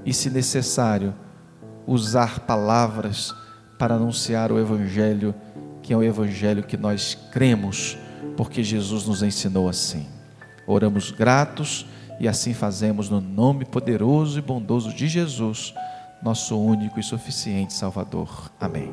e, 0.04 0.14
se 0.14 0.30
necessário, 0.30 1.14
usar 1.86 2.40
palavras 2.40 3.34
para 3.78 3.94
anunciar 3.94 4.52
o 4.52 4.58
Evangelho, 4.58 5.34
que 5.82 5.92
é 5.92 5.96
o 5.96 6.02
Evangelho 6.02 6.62
que 6.62 6.76
nós 6.76 7.16
cremos, 7.32 7.98
porque 8.36 8.62
Jesus 8.62 9.06
nos 9.06 9.22
ensinou 9.22 9.68
assim. 9.68 10.06
Oramos 10.66 11.10
gratos 11.10 11.86
e 12.20 12.28
assim 12.28 12.54
fazemos 12.54 13.08
no 13.08 13.20
nome 13.20 13.64
poderoso 13.64 14.38
e 14.38 14.42
bondoso 14.42 14.94
de 14.94 15.08
Jesus, 15.08 15.74
nosso 16.22 16.58
único 16.60 17.00
e 17.00 17.02
suficiente 17.02 17.72
Salvador. 17.72 18.52
Amém. 18.60 18.92